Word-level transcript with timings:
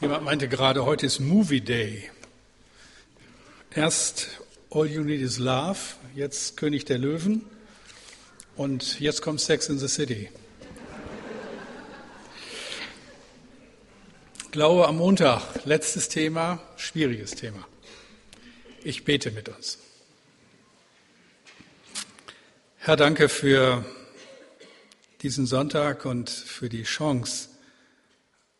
Jemand 0.00 0.22
meinte 0.22 0.48
gerade, 0.48 0.84
heute 0.84 1.06
ist 1.06 1.18
Movie 1.18 1.60
Day. 1.60 2.08
Erst 3.74 4.28
All 4.70 4.86
You 4.86 5.02
Need 5.02 5.20
Is 5.20 5.38
Love, 5.38 5.78
jetzt 6.14 6.56
König 6.56 6.84
der 6.84 6.98
Löwen 6.98 7.44
und 8.54 9.00
jetzt 9.00 9.22
kommt 9.22 9.40
Sex 9.40 9.68
in 9.68 9.80
the 9.80 9.88
City. 9.88 10.30
Glaube 14.52 14.86
am 14.86 14.98
Montag, 14.98 15.64
letztes 15.64 16.08
Thema, 16.08 16.62
schwieriges 16.76 17.32
Thema. 17.32 17.66
Ich 18.84 19.04
bete 19.04 19.32
mit 19.32 19.48
uns. 19.48 19.78
Herr, 22.76 22.94
danke 22.94 23.28
für 23.28 23.84
diesen 25.22 25.46
Sonntag 25.46 26.04
und 26.04 26.30
für 26.30 26.68
die 26.68 26.84
Chance, 26.84 27.48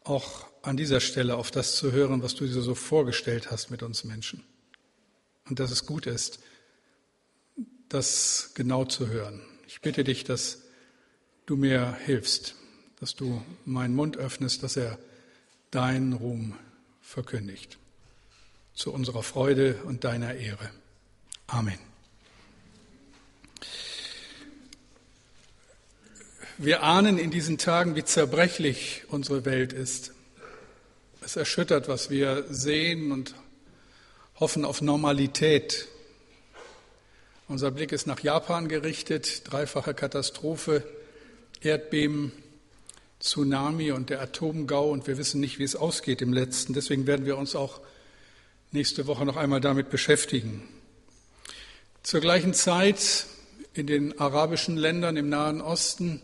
auch 0.02 0.47
an 0.68 0.76
dieser 0.76 1.00
Stelle 1.00 1.36
auf 1.36 1.50
das 1.50 1.76
zu 1.76 1.92
hören, 1.92 2.22
was 2.22 2.34
du 2.34 2.46
dir 2.46 2.60
so 2.60 2.74
vorgestellt 2.74 3.50
hast 3.50 3.70
mit 3.70 3.82
uns 3.82 4.04
Menschen. 4.04 4.44
Und 5.48 5.60
dass 5.60 5.70
es 5.70 5.86
gut 5.86 6.06
ist, 6.06 6.40
das 7.88 8.50
genau 8.54 8.84
zu 8.84 9.08
hören. 9.08 9.40
Ich 9.66 9.80
bitte 9.80 10.04
dich, 10.04 10.24
dass 10.24 10.58
du 11.46 11.56
mir 11.56 11.96
hilfst, 12.04 12.54
dass 13.00 13.14
du 13.14 13.42
meinen 13.64 13.96
Mund 13.96 14.18
öffnest, 14.18 14.62
dass 14.62 14.76
er 14.76 14.98
deinen 15.70 16.12
Ruhm 16.12 16.54
verkündigt. 17.00 17.78
Zu 18.74 18.92
unserer 18.92 19.22
Freude 19.22 19.80
und 19.84 20.04
deiner 20.04 20.34
Ehre. 20.34 20.70
Amen. 21.46 21.78
Wir 26.58 26.82
ahnen 26.82 27.18
in 27.18 27.30
diesen 27.30 27.56
Tagen, 27.56 27.96
wie 27.96 28.04
zerbrechlich 28.04 29.04
unsere 29.08 29.46
Welt 29.46 29.72
ist. 29.72 30.12
Es 31.28 31.36
erschüttert, 31.36 31.88
was 31.88 32.08
wir 32.08 32.46
sehen 32.48 33.12
und 33.12 33.34
hoffen 34.40 34.64
auf 34.64 34.80
Normalität. 34.80 35.86
Unser 37.48 37.70
Blick 37.70 37.92
ist 37.92 38.06
nach 38.06 38.20
Japan 38.20 38.66
gerichtet, 38.66 39.42
dreifache 39.44 39.92
Katastrophe, 39.92 40.82
Erdbeben, 41.60 42.32
Tsunami 43.20 43.92
und 43.92 44.08
der 44.08 44.22
Atomgau 44.22 44.88
und 44.90 45.06
wir 45.06 45.18
wissen 45.18 45.38
nicht, 45.38 45.58
wie 45.58 45.64
es 45.64 45.76
ausgeht 45.76 46.22
im 46.22 46.32
letzten. 46.32 46.72
Deswegen 46.72 47.06
werden 47.06 47.26
wir 47.26 47.36
uns 47.36 47.54
auch 47.54 47.82
nächste 48.72 49.06
Woche 49.06 49.26
noch 49.26 49.36
einmal 49.36 49.60
damit 49.60 49.90
beschäftigen. 49.90 50.66
Zur 52.02 52.22
gleichen 52.22 52.54
Zeit 52.54 53.26
in 53.74 53.86
den 53.86 54.18
arabischen 54.18 54.78
Ländern 54.78 55.18
im 55.18 55.28
Nahen 55.28 55.60
Osten 55.60 56.22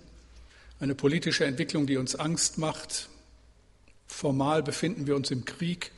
eine 0.81 0.95
politische 0.95 1.45
Entwicklung, 1.45 1.87
die 1.87 1.99
uns 1.99 2.17
Angst 2.17 2.57
macht, 2.57 3.11
Formal 4.07 4.63
befinden 4.63 5.07
wir 5.07 5.17
uns 5.17 5.31
im 5.31 5.45
Krieg 5.45 5.93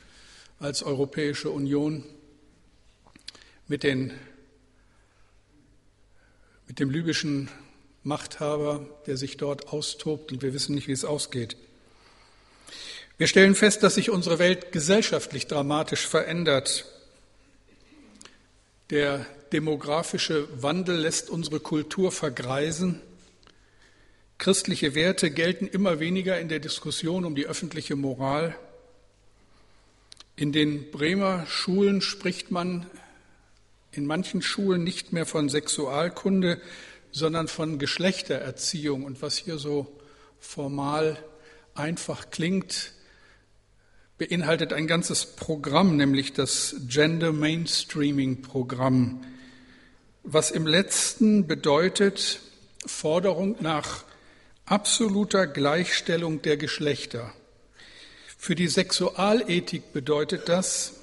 als 0.59 0.83
Europäische 0.83 1.51
Union 1.51 2.03
mit, 3.67 3.83
den, 3.83 4.13
mit 6.67 6.79
dem 6.79 6.89
libyschen 6.89 7.49
Machthaber, 8.03 8.85
der 9.05 9.17
sich 9.17 9.37
dort 9.37 9.67
austobt 9.67 10.31
und 10.31 10.41
wir 10.41 10.53
wissen 10.53 10.75
nicht, 10.75 10.87
wie 10.87 10.93
es 10.93 11.05
ausgeht. 11.05 11.57
Wir 13.17 13.27
stellen 13.27 13.55
fest, 13.55 13.83
dass 13.83 13.95
sich 13.95 14.09
unsere 14.09 14.39
Welt 14.39 14.71
gesellschaftlich 14.71 15.47
dramatisch 15.47 16.07
verändert. 16.07 16.85
Der 18.91 19.25
demografische 19.51 20.47
Wandel 20.61 20.97
lässt 20.97 21.29
unsere 21.29 21.59
Kultur 21.59 22.11
vergreisen. 22.11 23.01
Christliche 24.37 24.93
Werte 24.93 25.31
gelten 25.31 25.67
immer 25.67 25.99
weniger 25.99 26.39
in 26.39 26.47
der 26.47 26.59
Diskussion 26.59 27.25
um 27.25 27.33
die 27.33 27.47
öffentliche 27.47 27.95
Moral. 27.95 28.55
In 30.35 30.51
den 30.51 30.91
Bremer 30.91 31.47
Schulen 31.47 32.01
spricht 32.01 32.51
man 32.51 32.85
in 33.91 34.05
manchen 34.05 34.43
Schulen 34.43 34.83
nicht 34.83 35.11
mehr 35.11 35.25
von 35.25 35.49
Sexualkunde, 35.49 36.61
sondern 37.11 37.47
von 37.47 37.79
Geschlechtererziehung. 37.79 39.05
Und 39.05 39.23
was 39.23 39.37
hier 39.37 39.57
so 39.57 39.87
formal 40.39 41.17
einfach 41.73 42.29
klingt, 42.29 42.93
beinhaltet 44.19 44.71
ein 44.71 44.85
ganzes 44.85 45.25
Programm, 45.25 45.97
nämlich 45.97 46.33
das 46.33 46.75
Gender 46.87 47.31
Mainstreaming 47.33 48.43
Programm, 48.43 49.23
was 50.21 50.51
im 50.51 50.67
letzten 50.67 51.47
bedeutet 51.47 52.39
Forderung 52.85 53.55
nach 53.61 54.06
absoluter 54.67 55.47
Gleichstellung 55.47 56.41
der 56.41 56.57
Geschlechter. 56.57 57.31
Für 58.37 58.53
die 58.53 58.67
Sexualethik 58.67 59.93
bedeutet 59.93 60.49
das, 60.49 60.93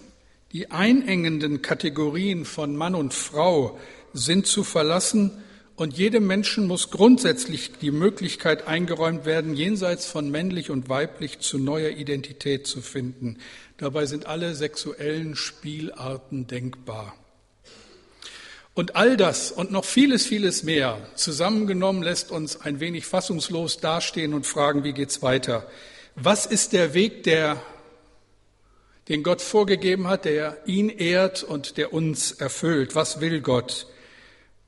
die 0.53 0.71
einengenden 0.71 1.63
Kategorien 1.63 2.45
von 2.45 2.77
Mann 2.77 2.95
und 2.95 3.15
Frau 3.15 3.79
sind 4.13 4.47
zu 4.47 4.65
verlassen 4.65 5.43
und 5.77 5.97
jedem 5.97 6.27
Menschen 6.27 6.67
muss 6.67 6.91
grundsätzlich 6.91 7.73
die 7.81 7.91
Möglichkeit 7.91 8.69
eingeräumt 8.69 9.25
werden, 9.25 9.55
jenseits 9.55 10.07
von 10.07 10.31
männlich 10.31 10.71
und 10.71 10.91
weiblich 10.91 11.41
zu 11.41 11.59
neuer 11.59 11.91
Identität 11.91 12.67
zu 12.67 12.83
finden. 12.83 13.39
Dabei 13.79 14.05
sind 14.05 14.27
alle 14.27 14.55
sexuellen 14.55 15.37
Spielarten 15.37 16.47
denkbar. 16.47 17.15
Und 18.75 18.97
all 18.97 19.17
das 19.17 19.53
und 19.53 19.71
noch 19.71 19.85
vieles, 19.85 20.27
vieles 20.27 20.65
mehr 20.65 20.99
zusammengenommen 21.15 22.03
lässt 22.03 22.33
uns 22.33 22.61
ein 22.61 22.81
wenig 22.81 23.07
fassungslos 23.07 23.79
dastehen 23.79 24.35
und 24.35 24.47
fragen, 24.47 24.83
wie 24.83 24.93
geht's 24.93 25.23
weiter? 25.23 25.69
Was 26.17 26.45
ist 26.45 26.73
der 26.73 26.93
Weg, 26.93 27.23
der, 27.23 27.63
den 29.09 29.23
Gott 29.23 29.43
vorgegeben 29.43 30.09
hat, 30.09 30.25
der 30.25 30.59
ihn 30.67 30.89
ehrt 30.89 31.45
und 31.45 31.77
der 31.77 31.93
uns 31.93 32.33
erfüllt? 32.33 32.97
Was 32.97 33.21
will 33.21 33.41
Gott? 33.41 33.87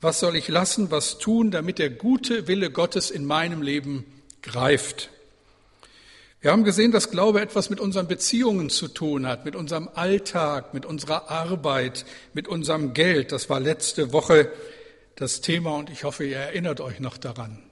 Was 0.01 0.21
soll 0.21 0.37
ich 0.37 0.47
lassen, 0.47 0.93
was 0.93 1.19
tun, 1.19 1.51
damit 1.51 1.81
der 1.81 1.91
gute 1.91 2.47
Wille 2.47 2.71
Gottes 2.71 3.11
in 3.11 3.25
meinem 3.25 3.61
Leben 3.61 4.23
greift? 4.41 5.11
Wir 6.47 6.53
haben 6.53 6.63
gesehen, 6.63 6.93
dass 6.93 7.11
Glaube 7.11 7.41
etwas 7.41 7.71
mit 7.71 7.81
unseren 7.81 8.07
Beziehungen 8.07 8.71
zu 8.71 8.87
tun 8.87 9.27
hat, 9.27 9.45
mit 9.45 9.57
unserem 9.57 9.91
Alltag, 9.93 10.75
mit 10.75 10.87
unserer 10.87 11.29
Arbeit, 11.29 12.07
mit 12.35 12.47
unserem 12.47 12.95
Geld. 12.95 13.33
Das 13.33 13.51
war 13.51 13.59
letzte 13.59 14.13
Woche 14.13 14.53
das 15.17 15.41
Thema 15.41 15.75
und 15.75 15.91
ich 15.91 16.05
hoffe, 16.05 16.25
ihr 16.25 16.37
erinnert 16.37 16.81
euch 16.81 17.01
noch 17.01 17.19
daran. 17.19 17.65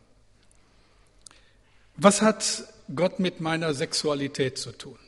Was 1.95 2.21
hat 2.21 2.65
Gott 2.97 3.21
mit 3.21 3.41
meiner 3.41 3.75
Sexualität 3.75 4.59
zu 4.59 4.73
tun? 4.73 4.99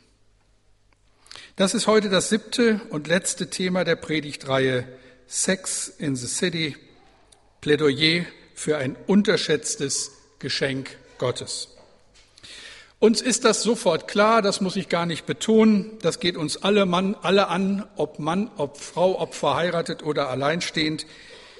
Das 1.57 1.75
ist 1.75 1.89
heute 1.89 2.09
das 2.09 2.29
siebte 2.29 2.81
und 2.91 3.09
letzte 3.09 3.51
Thema 3.51 3.83
der 3.83 3.97
Predigtreihe 3.97 4.87
Sex 5.27 5.89
in 5.89 6.15
the 6.15 6.29
City, 6.29 6.77
Plädoyer 7.63 8.27
für 8.55 8.77
ein 8.77 8.97
unterschätztes 9.09 10.13
Geschenk 10.39 10.97
Gottes. 11.19 11.76
Uns 12.99 13.21
ist 13.21 13.45
das 13.45 13.63
sofort 13.63 14.09
klar, 14.09 14.41
das 14.41 14.63
muss 14.63 14.75
ich 14.75 14.89
gar 14.89 15.05
nicht 15.05 15.27
betonen, 15.27 15.99
das 16.01 16.19
geht 16.19 16.37
uns 16.37 16.57
alle, 16.63 16.87
Mann, 16.87 17.15
alle 17.21 17.49
an, 17.49 17.85
ob 17.97 18.19
Mann, 18.19 18.51
ob 18.57 18.79
Frau, 18.79 19.21
ob 19.21 19.35
verheiratet 19.35 20.03
oder 20.03 20.31
alleinstehend. 20.31 21.05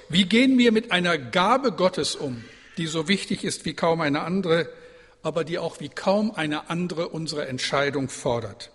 Wie 0.09 0.25
gehen 0.25 0.57
wir 0.57 0.71
mit 0.71 0.91
einer 0.91 1.19
Gabe 1.19 1.71
Gottes 1.71 2.15
um, 2.15 2.43
die 2.77 2.87
so 2.87 3.07
wichtig 3.07 3.43
ist 3.43 3.65
wie 3.65 3.75
kaum 3.75 4.01
eine 4.01 4.21
andere, 4.21 4.67
aber 5.21 5.43
die 5.43 5.59
auch 5.59 5.79
wie 5.79 5.89
kaum 5.89 6.31
eine 6.31 6.71
andere 6.71 7.09
unsere 7.09 7.47
Entscheidung 7.47 8.09
fordert? 8.09 8.71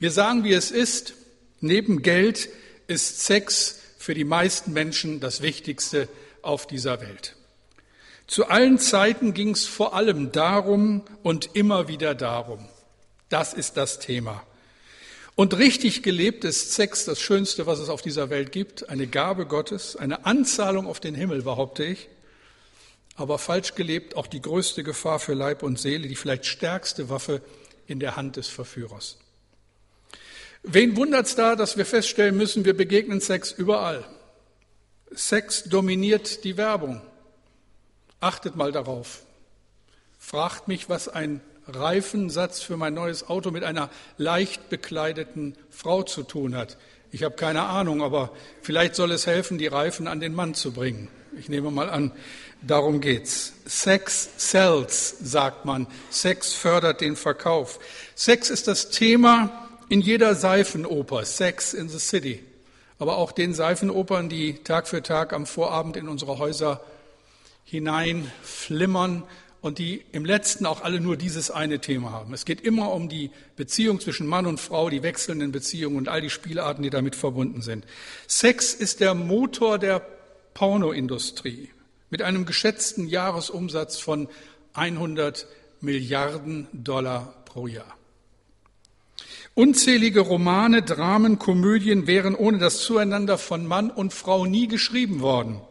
Wir 0.00 0.10
sagen, 0.10 0.42
wie 0.42 0.54
es 0.54 0.72
ist, 0.72 1.14
neben 1.60 2.02
Geld 2.02 2.48
ist 2.88 3.24
Sex 3.24 3.78
für 3.98 4.14
die 4.14 4.24
meisten 4.24 4.72
Menschen 4.72 5.20
das 5.20 5.42
Wichtigste 5.42 6.08
auf 6.42 6.66
dieser 6.66 7.00
Welt. 7.00 7.36
Zu 8.32 8.46
allen 8.46 8.78
Zeiten 8.78 9.34
ging 9.34 9.50
es 9.50 9.66
vor 9.66 9.94
allem 9.94 10.32
darum 10.32 11.02
und 11.22 11.50
immer 11.52 11.86
wieder 11.86 12.14
darum. 12.14 12.66
Das 13.28 13.52
ist 13.52 13.76
das 13.76 13.98
Thema. 13.98 14.42
Und 15.34 15.58
richtig 15.58 16.02
gelebt 16.02 16.44
ist 16.44 16.72
Sex 16.72 17.04
das 17.04 17.20
Schönste, 17.20 17.66
was 17.66 17.78
es 17.78 17.90
auf 17.90 18.00
dieser 18.00 18.30
Welt 18.30 18.50
gibt, 18.50 18.88
eine 18.88 19.06
Gabe 19.06 19.44
Gottes, 19.44 19.96
eine 19.96 20.24
Anzahlung 20.24 20.86
auf 20.86 20.98
den 20.98 21.14
Himmel, 21.14 21.42
behaupte 21.42 21.84
ich. 21.84 22.08
Aber 23.16 23.38
falsch 23.38 23.74
gelebt 23.74 24.16
auch 24.16 24.26
die 24.26 24.40
größte 24.40 24.82
Gefahr 24.82 25.18
für 25.18 25.34
Leib 25.34 25.62
und 25.62 25.78
Seele, 25.78 26.08
die 26.08 26.16
vielleicht 26.16 26.46
stärkste 26.46 27.10
Waffe 27.10 27.42
in 27.86 28.00
der 28.00 28.16
Hand 28.16 28.36
des 28.36 28.48
Verführers. 28.48 29.18
Wen 30.62 30.96
wundert's 30.96 31.34
da, 31.34 31.54
dass 31.54 31.76
wir 31.76 31.84
feststellen 31.84 32.38
müssen, 32.38 32.64
wir 32.64 32.74
begegnen 32.74 33.20
Sex 33.20 33.52
überall. 33.52 34.02
Sex 35.10 35.64
dominiert 35.64 36.44
die 36.44 36.56
Werbung. 36.56 37.02
Achtet 38.22 38.56
mal 38.56 38.72
darauf. 38.72 39.22
Fragt 40.18 40.68
mich, 40.68 40.88
was 40.88 41.08
ein 41.08 41.42
Reifensatz 41.66 42.62
für 42.62 42.78
mein 42.78 42.94
neues 42.94 43.28
Auto 43.28 43.50
mit 43.50 43.64
einer 43.64 43.90
leicht 44.16 44.70
bekleideten 44.70 45.56
Frau 45.68 46.02
zu 46.02 46.22
tun 46.22 46.56
hat. 46.56 46.78
Ich 47.10 47.22
habe 47.22 47.34
keine 47.34 47.64
Ahnung, 47.64 48.02
aber 48.02 48.30
vielleicht 48.62 48.94
soll 48.94 49.12
es 49.12 49.26
helfen, 49.26 49.58
die 49.58 49.66
Reifen 49.66 50.08
an 50.08 50.20
den 50.20 50.34
Mann 50.34 50.54
zu 50.54 50.72
bringen. 50.72 51.08
Ich 51.38 51.48
nehme 51.48 51.70
mal 51.70 51.90
an, 51.90 52.12
Darum 52.64 53.00
geht's. 53.00 53.54
Sex 53.66 54.30
sells, 54.36 55.16
sagt 55.20 55.64
man. 55.64 55.88
Sex 56.10 56.52
fördert 56.52 57.00
den 57.00 57.16
Verkauf. 57.16 57.80
Sex 58.14 58.50
ist 58.50 58.68
das 58.68 58.90
Thema 58.90 59.68
in 59.88 60.00
jeder 60.00 60.36
Seifenoper. 60.36 61.24
Sex 61.24 61.74
in 61.74 61.88
the 61.88 61.98
City. 61.98 62.44
Aber 63.00 63.16
auch 63.16 63.32
den 63.32 63.52
Seifenopern, 63.52 64.28
die 64.28 64.62
Tag 64.62 64.86
für 64.86 65.02
Tag 65.02 65.32
am 65.32 65.44
Vorabend 65.44 65.96
in 65.96 66.08
unsere 66.08 66.38
Häuser 66.38 66.80
hineinflimmern 67.72 69.24
und 69.62 69.78
die 69.78 70.04
im 70.12 70.26
letzten 70.26 70.66
auch 70.66 70.82
alle 70.82 71.00
nur 71.00 71.16
dieses 71.16 71.50
eine 71.50 71.80
Thema 71.80 72.12
haben. 72.12 72.34
Es 72.34 72.44
geht 72.44 72.60
immer 72.60 72.92
um 72.92 73.08
die 73.08 73.30
Beziehung 73.56 73.98
zwischen 73.98 74.26
Mann 74.26 74.44
und 74.44 74.60
Frau, 74.60 74.90
die 74.90 75.02
wechselnden 75.02 75.52
Beziehungen 75.52 75.96
und 75.96 76.08
all 76.08 76.20
die 76.20 76.28
Spielarten, 76.28 76.82
die 76.82 76.90
damit 76.90 77.16
verbunden 77.16 77.62
sind. 77.62 77.86
Sex 78.26 78.74
ist 78.74 79.00
der 79.00 79.14
Motor 79.14 79.78
der 79.78 80.06
Pornoindustrie 80.52 81.70
mit 82.10 82.20
einem 82.20 82.44
geschätzten 82.44 83.08
Jahresumsatz 83.08 83.98
von 83.98 84.28
100 84.74 85.46
Milliarden 85.80 86.68
Dollar 86.72 87.42
pro 87.46 87.66
Jahr. 87.66 87.96
Unzählige 89.54 90.20
Romane, 90.20 90.82
Dramen, 90.82 91.38
Komödien 91.38 92.06
wären 92.06 92.34
ohne 92.34 92.58
das 92.58 92.80
Zueinander 92.80 93.38
von 93.38 93.66
Mann 93.66 93.90
und 93.90 94.12
Frau 94.12 94.44
nie 94.44 94.68
geschrieben 94.68 95.20
worden. 95.20 95.62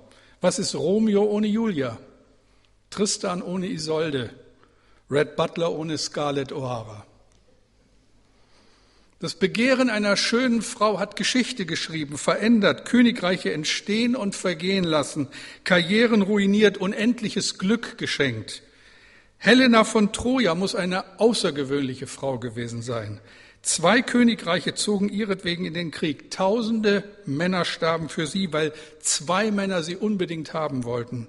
Was 0.42 0.58
ist 0.58 0.74
Romeo 0.74 1.24
ohne 1.24 1.46
Julia? 1.46 2.00
Tristan 2.90 3.44
ohne 3.44 3.68
Isolde? 3.68 4.32
Red 5.10 5.36
Butler 5.36 5.72
ohne 5.72 6.00
Scarlett 6.00 6.52
O'Hara? 6.52 7.06
Das 9.20 9.36
Begehren 9.36 9.92
einer 9.92 10.18
schönen 10.18 10.64
Frau 10.64 10.98
hat 10.98 11.16
Geschichte 11.16 11.68
geschrieben, 11.68 12.18
verändert, 12.18 12.86
Königreiche 12.86 13.54
entstehen 13.54 14.16
und 14.16 14.36
vergehen 14.36 14.84
lassen, 14.84 15.28
Karrieren 15.64 16.24
ruiniert, 16.24 16.80
unendliches 16.80 17.60
Glück 17.60 18.00
geschenkt. 18.00 18.64
Helena 19.38 19.84
von 19.84 20.12
Troja 20.12 20.56
muss 20.56 20.74
eine 20.74 21.20
außergewöhnliche 21.20 22.08
Frau 22.08 22.40
gewesen 22.40 22.82
sein. 22.82 23.22
Zwei 23.62 24.02
Königreiche 24.02 24.74
zogen 24.74 25.10
ihretwegen 25.10 25.66
in 25.66 25.74
den 25.74 25.92
Krieg. 25.92 26.32
Tausende 26.32 27.04
Männer 27.26 27.64
starben 27.64 28.10
für 28.10 28.26
sie, 28.26 28.52
weil 28.52 28.74
zwei 29.00 29.52
Männer 29.52 29.84
sie 29.84 29.96
unbedingt 29.96 30.54
haben 30.54 30.84
wollten. 30.84 31.28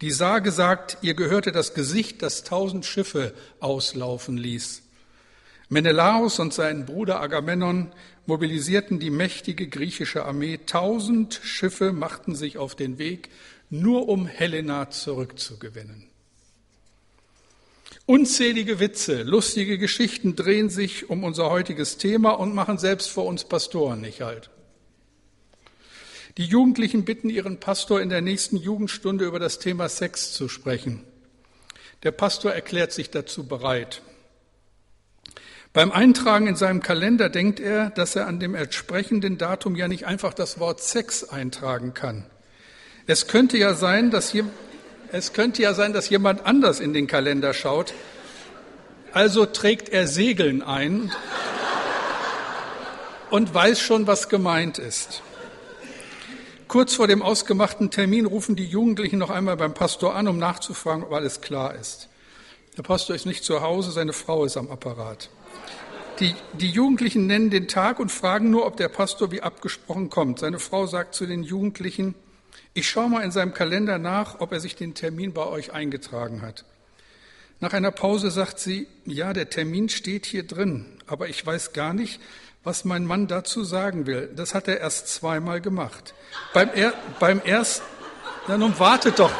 Die 0.00 0.10
Sage 0.10 0.50
sagt, 0.50 0.98
ihr 1.02 1.14
gehörte 1.14 1.52
das 1.52 1.74
Gesicht, 1.74 2.22
das 2.22 2.44
tausend 2.44 2.86
Schiffe 2.86 3.34
auslaufen 3.60 4.36
ließ. 4.36 4.82
Menelaos 5.68 6.38
und 6.38 6.54
sein 6.54 6.86
Bruder 6.86 7.20
Agamemnon 7.20 7.92
mobilisierten 8.24 8.98
die 8.98 9.10
mächtige 9.10 9.68
griechische 9.68 10.24
Armee. 10.24 10.60
Tausend 10.64 11.40
Schiffe 11.42 11.92
machten 11.92 12.34
sich 12.34 12.56
auf 12.56 12.74
den 12.74 12.96
Weg, 12.98 13.28
nur 13.68 14.08
um 14.08 14.26
Helena 14.26 14.88
zurückzugewinnen. 14.88 16.07
Unzählige 18.08 18.80
Witze, 18.80 19.22
lustige 19.22 19.76
Geschichten 19.76 20.34
drehen 20.34 20.70
sich 20.70 21.10
um 21.10 21.24
unser 21.24 21.50
heutiges 21.50 21.98
Thema 21.98 22.30
und 22.30 22.54
machen 22.54 22.78
selbst 22.78 23.10
vor 23.10 23.26
uns 23.26 23.44
Pastoren 23.44 24.00
nicht 24.00 24.22
halt. 24.22 24.48
Die 26.38 26.46
Jugendlichen 26.46 27.04
bitten 27.04 27.28
ihren 27.28 27.60
Pastor 27.60 28.00
in 28.00 28.08
der 28.08 28.22
nächsten 28.22 28.56
Jugendstunde 28.56 29.26
über 29.26 29.38
das 29.38 29.58
Thema 29.58 29.90
Sex 29.90 30.32
zu 30.32 30.48
sprechen. 30.48 31.04
Der 32.02 32.12
Pastor 32.12 32.50
erklärt 32.50 32.92
sich 32.92 33.10
dazu 33.10 33.46
bereit. 33.46 34.00
Beim 35.74 35.92
Eintragen 35.92 36.46
in 36.46 36.56
seinem 36.56 36.80
Kalender 36.80 37.28
denkt 37.28 37.60
er, 37.60 37.90
dass 37.90 38.16
er 38.16 38.26
an 38.26 38.40
dem 38.40 38.54
entsprechenden 38.54 39.36
Datum 39.36 39.76
ja 39.76 39.86
nicht 39.86 40.06
einfach 40.06 40.32
das 40.32 40.58
Wort 40.58 40.80
Sex 40.80 41.24
eintragen 41.24 41.92
kann. 41.92 42.24
Es 43.06 43.26
könnte 43.26 43.58
ja 43.58 43.74
sein, 43.74 44.10
dass, 44.10 44.32
es 45.12 45.32
könnte 45.32 45.62
ja 45.62 45.74
sein, 45.74 45.92
dass 45.92 46.08
jemand 46.10 46.46
anders 46.46 46.80
in 46.80 46.92
den 46.92 47.06
Kalender 47.06 47.54
schaut. 47.54 47.94
Also 49.12 49.46
trägt 49.46 49.88
er 49.88 50.06
Segeln 50.06 50.62
ein 50.62 51.10
und 53.30 53.52
weiß 53.52 53.80
schon, 53.80 54.06
was 54.06 54.28
gemeint 54.28 54.78
ist. 54.78 55.22
Kurz 56.66 56.94
vor 56.94 57.06
dem 57.06 57.22
ausgemachten 57.22 57.90
Termin 57.90 58.26
rufen 58.26 58.54
die 58.54 58.66
Jugendlichen 58.66 59.18
noch 59.18 59.30
einmal 59.30 59.56
beim 59.56 59.72
Pastor 59.72 60.14
an, 60.14 60.28
um 60.28 60.38
nachzufragen, 60.38 61.02
ob 61.02 61.12
alles 61.12 61.40
klar 61.40 61.74
ist. 61.74 62.08
Der 62.76 62.82
Pastor 62.82 63.16
ist 63.16 63.24
nicht 63.24 63.42
zu 63.42 63.62
Hause, 63.62 63.90
seine 63.90 64.12
Frau 64.12 64.44
ist 64.44 64.58
am 64.58 64.70
Apparat. 64.70 65.30
Die, 66.20 66.34
die 66.52 66.68
Jugendlichen 66.68 67.26
nennen 67.26 67.48
den 67.48 67.68
Tag 67.68 67.98
und 67.98 68.12
fragen 68.12 68.50
nur, 68.50 68.66
ob 68.66 68.76
der 68.76 68.88
Pastor 68.88 69.30
wie 69.30 69.40
abgesprochen 69.40 70.10
kommt. 70.10 70.40
Seine 70.40 70.58
Frau 70.58 70.86
sagt 70.86 71.14
zu 71.14 71.26
den 71.26 71.42
Jugendlichen, 71.42 72.14
ich 72.78 72.88
schaue 72.88 73.08
mal 73.10 73.24
in 73.24 73.32
seinem 73.32 73.54
Kalender 73.54 73.98
nach, 73.98 74.38
ob 74.38 74.52
er 74.52 74.60
sich 74.60 74.76
den 74.76 74.94
Termin 74.94 75.32
bei 75.32 75.44
euch 75.44 75.72
eingetragen 75.72 76.42
hat. 76.42 76.64
Nach 77.58 77.72
einer 77.72 77.90
Pause 77.90 78.30
sagt 78.30 78.60
sie, 78.60 78.86
ja, 79.04 79.32
der 79.32 79.50
Termin 79.50 79.88
steht 79.88 80.26
hier 80.26 80.46
drin, 80.46 80.86
aber 81.08 81.28
ich 81.28 81.44
weiß 81.44 81.72
gar 81.72 81.92
nicht, 81.92 82.20
was 82.62 82.84
mein 82.84 83.04
Mann 83.04 83.26
dazu 83.26 83.64
sagen 83.64 84.06
will. 84.06 84.30
Das 84.36 84.54
hat 84.54 84.68
er 84.68 84.78
erst 84.78 85.08
zweimal 85.08 85.60
gemacht. 85.60 86.14
Beim, 86.54 86.70
er, 86.72 86.94
beim 87.18 87.40
ersten, 87.40 87.84
na 88.46 88.56
nun 88.56 88.78
wartet 88.78 89.18
doch. 89.18 89.32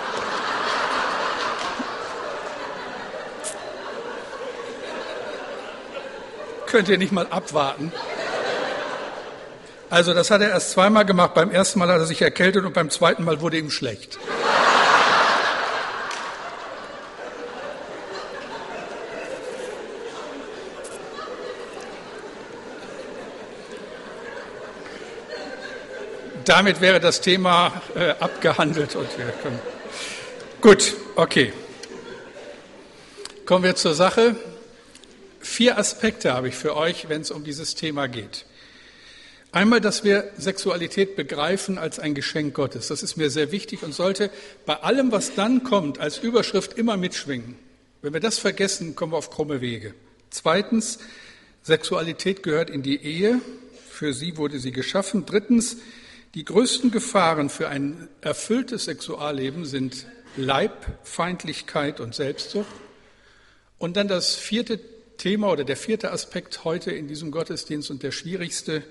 Könnt 6.67 6.89
ihr 6.89 6.99
nicht 6.99 7.13
mal 7.13 7.29
abwarten? 7.29 7.93
Also 9.91 10.13
das 10.13 10.31
hat 10.31 10.43
er 10.43 10.51
erst 10.51 10.73
zweimal 10.73 11.07
gemacht. 11.07 11.35
Beim 11.35 11.51
ersten 11.51 11.79
Mal 11.79 11.89
hat 11.89 11.99
er 11.99 12.07
sich 12.07 12.21
erkältet 12.21 12.65
und 12.65 12.75
beim 12.75 12.91
zweiten 12.91 13.25
Mal 13.25 13.41
wurde 13.41 13.57
ihm 13.57 13.71
schlecht. 13.71 14.19
Damit 26.45 26.81
wäre 26.81 26.99
das 26.99 27.21
Thema 27.21 27.83
äh, 27.95 28.11
abgehandelt 28.21 28.97
und 28.97 29.19
wir 29.19 29.27
können. 29.43 29.59
Gut, 30.63 30.95
okay. 31.15 31.53
Kommen 33.45 33.65
wir 33.65 33.77
zur 33.77 33.93
Sache. 33.95 34.35
Vier 35.41 35.79
Aspekte 35.79 36.33
habe 36.33 36.49
ich 36.49 36.55
für 36.55 36.75
euch, 36.75 37.11
wenn 37.11 37.21
es 37.21 37.31
um 37.31 37.45
dieses 37.45 37.75
Thema 37.75 38.09
geht. 38.09 38.47
Einmal, 39.51 39.81
dass 39.81 40.05
wir 40.05 40.31
Sexualität 40.37 41.17
begreifen 41.17 41.79
als 41.79 41.99
ein 41.99 42.15
Geschenk 42.15 42.55
Gottes. 42.55 42.89
Das 42.89 43.03
ist 43.03 43.17
mir 43.17 43.31
sehr 43.31 43.51
wichtig 43.51 43.83
und 43.83 43.95
sollte 43.95 44.31
bei 44.67 44.75
allem, 44.75 45.11
was 45.11 45.35
dann 45.35 45.65
kommt, 45.65 46.01
als 46.01 46.19
Überschrift 46.19 46.77
immer 46.77 46.99
mitschwingen. 46.99 47.57
Wenn 48.03 48.13
wir 48.13 48.21
das 48.21 48.39
vergessen, 48.39 48.95
kommen 48.95 49.13
wir 49.13 49.17
auf 49.17 49.31
krumme 49.31 49.63
Wege. 49.63 49.95
Zweitens, 50.29 50.99
Sexualität 51.63 52.43
gehört 52.43 52.69
in 52.69 52.83
die 52.83 53.03
Ehe. 53.03 53.41
Für 53.89 54.13
sie 54.13 54.37
wurde 54.37 54.59
sie 54.59 54.71
geschaffen. 54.71 55.25
Drittens, 55.25 55.79
die 56.35 56.45
größten 56.45 56.91
Gefahren 56.91 57.49
für 57.49 57.69
ein 57.69 58.09
erfülltes 58.21 58.85
Sexualleben 58.85 59.65
sind 59.65 60.07
Leibfeindlichkeit 60.37 62.01
und 62.01 62.15
Selbstsucht. 62.15 62.69
Und 63.79 63.97
dann 63.97 64.09
das 64.09 64.35
vierte 64.35 64.79
Thema 65.17 65.51
oder 65.51 65.65
der 65.65 65.77
vierte 65.77 66.13
Aspekt 66.13 66.65
heute 66.65 66.91
in 66.91 67.09
diesem 67.09 67.31
Gottesdienst 67.31 67.91
und 67.91 68.03
der 68.03 68.13
schwierigste, 68.13 68.83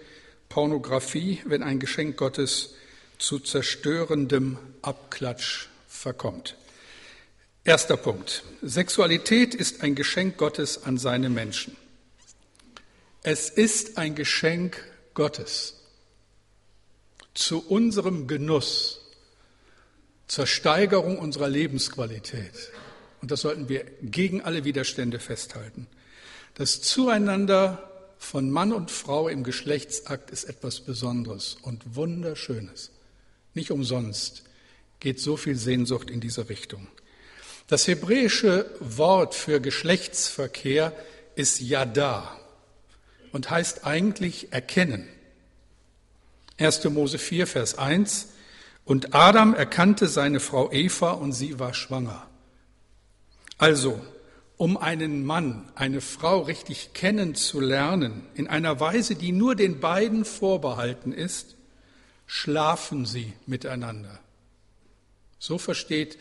Pornografie, 0.49 1.41
wenn 1.45 1.63
ein 1.63 1.79
Geschenk 1.79 2.17
Gottes 2.17 2.73
zu 3.17 3.39
zerstörendem 3.39 4.57
Abklatsch 4.81 5.67
verkommt. 5.87 6.55
Erster 7.63 7.97
Punkt. 7.97 8.43
Sexualität 8.61 9.53
ist 9.53 9.83
ein 9.83 9.95
Geschenk 9.95 10.37
Gottes 10.37 10.83
an 10.83 10.97
seine 10.97 11.29
Menschen. 11.29 11.75
Es 13.23 13.49
ist 13.49 13.97
ein 13.97 14.15
Geschenk 14.15 14.81
Gottes 15.13 15.75
zu 17.33 17.59
unserem 17.67 18.27
Genuss, 18.27 19.01
zur 20.27 20.47
Steigerung 20.47 21.19
unserer 21.19 21.49
Lebensqualität. 21.49 22.71
Und 23.21 23.31
das 23.31 23.41
sollten 23.41 23.69
wir 23.69 23.85
gegen 24.01 24.41
alle 24.41 24.63
Widerstände 24.63 25.19
festhalten. 25.19 25.87
Das 26.55 26.81
Zueinander 26.81 27.96
von 28.19 28.49
Mann 28.49 28.73
und 28.73 28.91
Frau 28.91 29.27
im 29.27 29.43
Geschlechtsakt 29.43 30.31
ist 30.31 30.45
etwas 30.45 30.79
Besonderes 30.81 31.57
und 31.61 31.95
Wunderschönes. 31.95 32.91
Nicht 33.53 33.71
umsonst 33.71 34.43
geht 34.99 35.19
so 35.19 35.37
viel 35.37 35.55
Sehnsucht 35.55 36.09
in 36.09 36.19
diese 36.19 36.49
Richtung. 36.49 36.87
Das 37.67 37.87
hebräische 37.87 38.69
Wort 38.79 39.35
für 39.35 39.59
Geschlechtsverkehr 39.59 40.93
ist 41.35 41.59
Yada 41.59 42.39
und 43.31 43.49
heißt 43.49 43.85
eigentlich 43.85 44.53
erkennen. 44.53 45.07
1. 46.57 46.85
Mose 46.85 47.19
4, 47.19 47.45
Vers 47.45 47.77
1. 47.77 48.29
Und 48.85 49.13
Adam 49.13 49.53
erkannte 49.53 50.07
seine 50.07 50.39
Frau 50.39 50.71
Eva 50.71 51.11
und 51.11 51.33
sie 51.33 51.59
war 51.59 51.73
schwanger. 51.73 52.25
Also, 53.57 54.01
um 54.57 54.75
einen 54.75 55.23
Mann, 55.23 55.71
eine 55.75 56.01
Frau 56.01 56.41
richtig 56.41 56.93
kennenzulernen, 56.93 58.23
in 58.33 58.47
einer 58.47 58.79
Weise, 58.79 59.15
die 59.15 59.31
nur 59.31 59.55
den 59.55 59.79
beiden 59.79 60.25
vorbehalten 60.25 61.13
ist, 61.13 61.55
schlafen 62.25 63.05
sie 63.05 63.33
miteinander. 63.45 64.19
So 65.39 65.59
versteht 65.59 66.17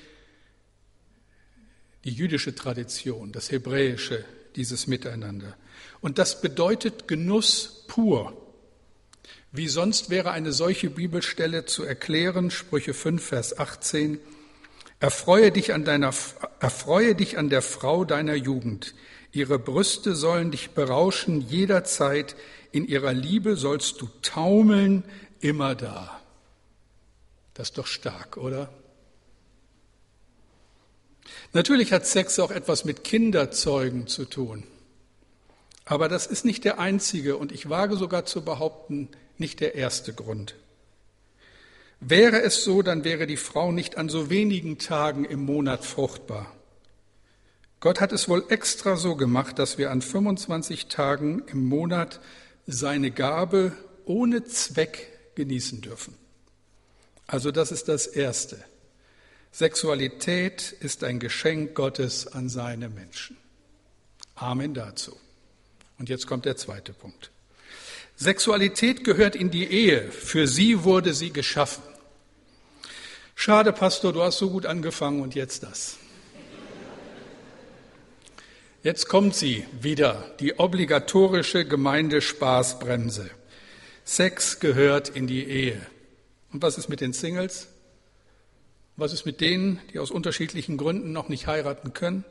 die 2.05 2.13
jüdische 2.13 2.55
Tradition, 2.55 3.33
das 3.33 3.51
hebräische, 3.51 4.25
dieses 4.55 4.87
Miteinander. 4.87 5.57
Und 6.01 6.19
das 6.19 6.41
bedeutet 6.41 7.09
Genuss 7.09 7.85
pur. 7.89 8.37
Wie 9.51 9.69
sonst 9.69 10.11
wäre 10.11 10.33
eine 10.33 10.53
solche 10.53 10.91
Bibelstelle 10.91 11.65
zu 11.65 11.85
erklären, 11.85 12.51
Sprüche 12.51 12.93
5, 12.93 13.25
Vers 13.25 13.59
18, 13.59 14.21
erfreue 15.01 15.53
dich 15.53 15.75
an, 15.75 15.85
deiner, 15.85 16.13
erfreue 16.61 17.15
dich 17.15 17.39
an 17.39 17.51
der 17.51 17.63
Frau 17.63 18.05
deiner 18.05 18.35
Jugend. 18.35 18.95
Ihre 19.33 19.59
Brüste 19.59 20.15
sollen 20.15 20.51
dich 20.51 20.71
berauschen 20.71 21.41
jederzeit. 21.41 22.37
In 22.73 22.87
ihrer 22.87 23.13
Liebe 23.13 23.57
sollst 23.57 24.01
du 24.01 24.09
taumeln 24.23 25.05
immer 25.41 25.75
da. 25.75 26.21
Das 27.55 27.69
ist 27.69 27.79
doch 27.79 27.87
stark, 27.87 28.37
oder? 28.37 28.71
Natürlich 31.53 31.93
hat 31.93 32.07
Sex 32.07 32.39
auch 32.39 32.51
etwas 32.51 32.85
mit 32.85 33.05
Kinderzeugen 33.05 34.07
zu 34.07 34.25
tun. 34.25 34.65
Aber 35.85 36.09
das 36.09 36.27
ist 36.27 36.45
nicht 36.45 36.65
der 36.65 36.79
einzige 36.79 37.37
und 37.37 37.53
ich 37.53 37.69
wage 37.69 37.97
sogar 37.97 38.27
zu 38.27 38.45
behaupten, 38.45 39.09
nicht 39.39 39.61
der 39.61 39.75
erste 39.75 40.13
Grund. 40.13 40.55
Wäre 42.01 42.43
es 42.43 42.63
so, 42.63 42.83
dann 42.83 43.05
wäre 43.05 43.27
die 43.27 43.37
Frau 43.37 43.73
nicht 43.73 43.97
an 43.97 44.09
so 44.09 44.31
wenigen 44.31 44.79
Tagen 44.79 45.25
im 45.25 45.45
Monat 45.45 45.85
fruchtbar. 45.85 46.53
Gott 47.81 48.01
hat 48.01 48.13
es 48.13 48.29
wohl 48.29 48.45
extra 48.49 48.97
so 48.97 49.17
gemacht, 49.17 49.59
dass 49.59 49.79
wir 49.79 49.91
an 49.91 50.03
25 50.03 50.87
Tagen 50.87 51.43
im 51.47 51.67
Monat 51.67 52.21
seine 52.67 53.11
Gabe 53.11 53.73
ohne 54.05 54.45
Zweck 54.45 55.35
genießen 55.35 55.81
dürfen. 55.81 56.15
Also 57.27 57.51
das 57.51 57.73
ist 57.73 57.89
das 57.89 58.07
Erste. 58.07 58.63
Sexualität 59.53 60.73
ist 60.81 61.03
ein 61.03 61.19
Geschenk 61.19 61.75
Gottes 61.75 62.27
an 62.27 62.49
seine 62.49 62.89
Menschen. 62.89 63.37
Amen 64.35 64.75
dazu. 64.75 65.17
Und 65.99 66.09
jetzt 66.09 66.27
kommt 66.27 66.45
der 66.45 66.57
zweite 66.57 66.93
Punkt. 66.93 67.31
Sexualität 68.17 69.05
gehört 69.05 69.37
in 69.37 69.51
die 69.51 69.71
Ehe. 69.71 70.11
Für 70.11 70.49
sie 70.49 70.85
wurde 70.85 71.13
sie 71.13 71.33
geschaffen. 71.33 71.83
Schade, 73.35 73.73
Pastor, 73.73 74.15
du 74.15 74.23
hast 74.23 74.39
so 74.39 74.51
gut 74.51 74.65
angefangen 74.65 75.21
und 75.21 75.35
jetzt 75.35 75.63
das. 75.63 75.99
Jetzt 78.83 79.09
kommt 79.09 79.35
sie 79.35 79.67
wieder, 79.81 80.35
die 80.41 80.59
obligatorische 80.59 81.67
Gemeindespaßbremse. 81.67 83.29
Sex 84.05 84.61
gehört 84.61 85.11
in 85.11 85.27
die 85.27 85.45
Ehe. 85.45 85.87
Und 86.53 86.63
was 86.63 86.79
ist 86.79 86.89
mit 86.89 87.01
den 87.01 87.13
Singles? 87.13 87.69
Was 88.97 89.13
ist 89.13 89.27
mit 89.27 89.43
denen, 89.43 89.81
die 89.93 89.99
aus 89.99 90.11
unterschiedlichen 90.11 90.79
Gründen 90.79 91.13
noch 91.13 91.29
nicht 91.29 91.47
heiraten 91.47 91.93
können? 91.93 92.25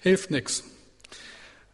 Hilft 0.00 0.30
nichts. 0.30 0.64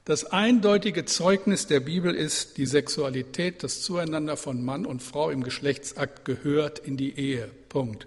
Das 0.06 0.26
eindeutige 0.26 1.06
Zeugnis 1.06 1.66
der 1.66 1.80
Bibel 1.80 2.14
ist, 2.14 2.58
die 2.58 2.66
Sexualität, 2.66 3.62
das 3.62 3.80
Zueinander 3.80 4.36
von 4.36 4.62
Mann 4.62 4.84
und 4.84 5.02
Frau 5.02 5.30
im 5.30 5.42
Geschlechtsakt 5.42 6.26
gehört 6.26 6.78
in 6.78 6.98
die 6.98 7.18
Ehe. 7.18 7.50
Punkt. 7.70 8.06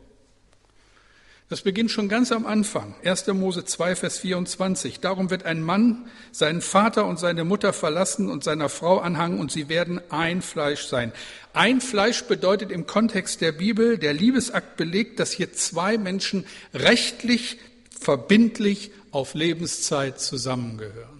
Das 1.49 1.61
beginnt 1.61 1.89
schon 1.89 2.07
ganz 2.07 2.31
am 2.31 2.45
Anfang. 2.45 2.93
1. 3.03 3.25
Mose 3.27 3.65
2, 3.65 3.95
Vers 3.95 4.19
24. 4.19 4.99
Darum 4.99 5.31
wird 5.31 5.45
ein 5.45 5.63
Mann 5.63 6.07
seinen 6.31 6.61
Vater 6.61 7.05
und 7.05 7.17
seine 7.17 7.45
Mutter 7.45 7.73
verlassen 7.73 8.29
und 8.29 8.43
seiner 8.43 8.69
Frau 8.69 8.99
anhangen 8.99 9.39
und 9.39 9.51
sie 9.51 9.67
werden 9.67 9.99
ein 10.09 10.43
Fleisch 10.43 10.85
sein. 10.85 11.13
Ein 11.53 11.81
Fleisch 11.81 12.25
bedeutet 12.25 12.69
im 12.69 12.85
Kontext 12.85 13.41
der 13.41 13.53
Bibel, 13.53 13.97
der 13.97 14.13
Liebesakt 14.13 14.77
belegt, 14.77 15.19
dass 15.19 15.31
hier 15.31 15.51
zwei 15.53 15.97
Menschen 15.97 16.45
rechtlich, 16.75 17.57
verbindlich 17.99 18.91
auf 19.09 19.33
Lebenszeit 19.33 20.19
zusammengehören. 20.21 21.16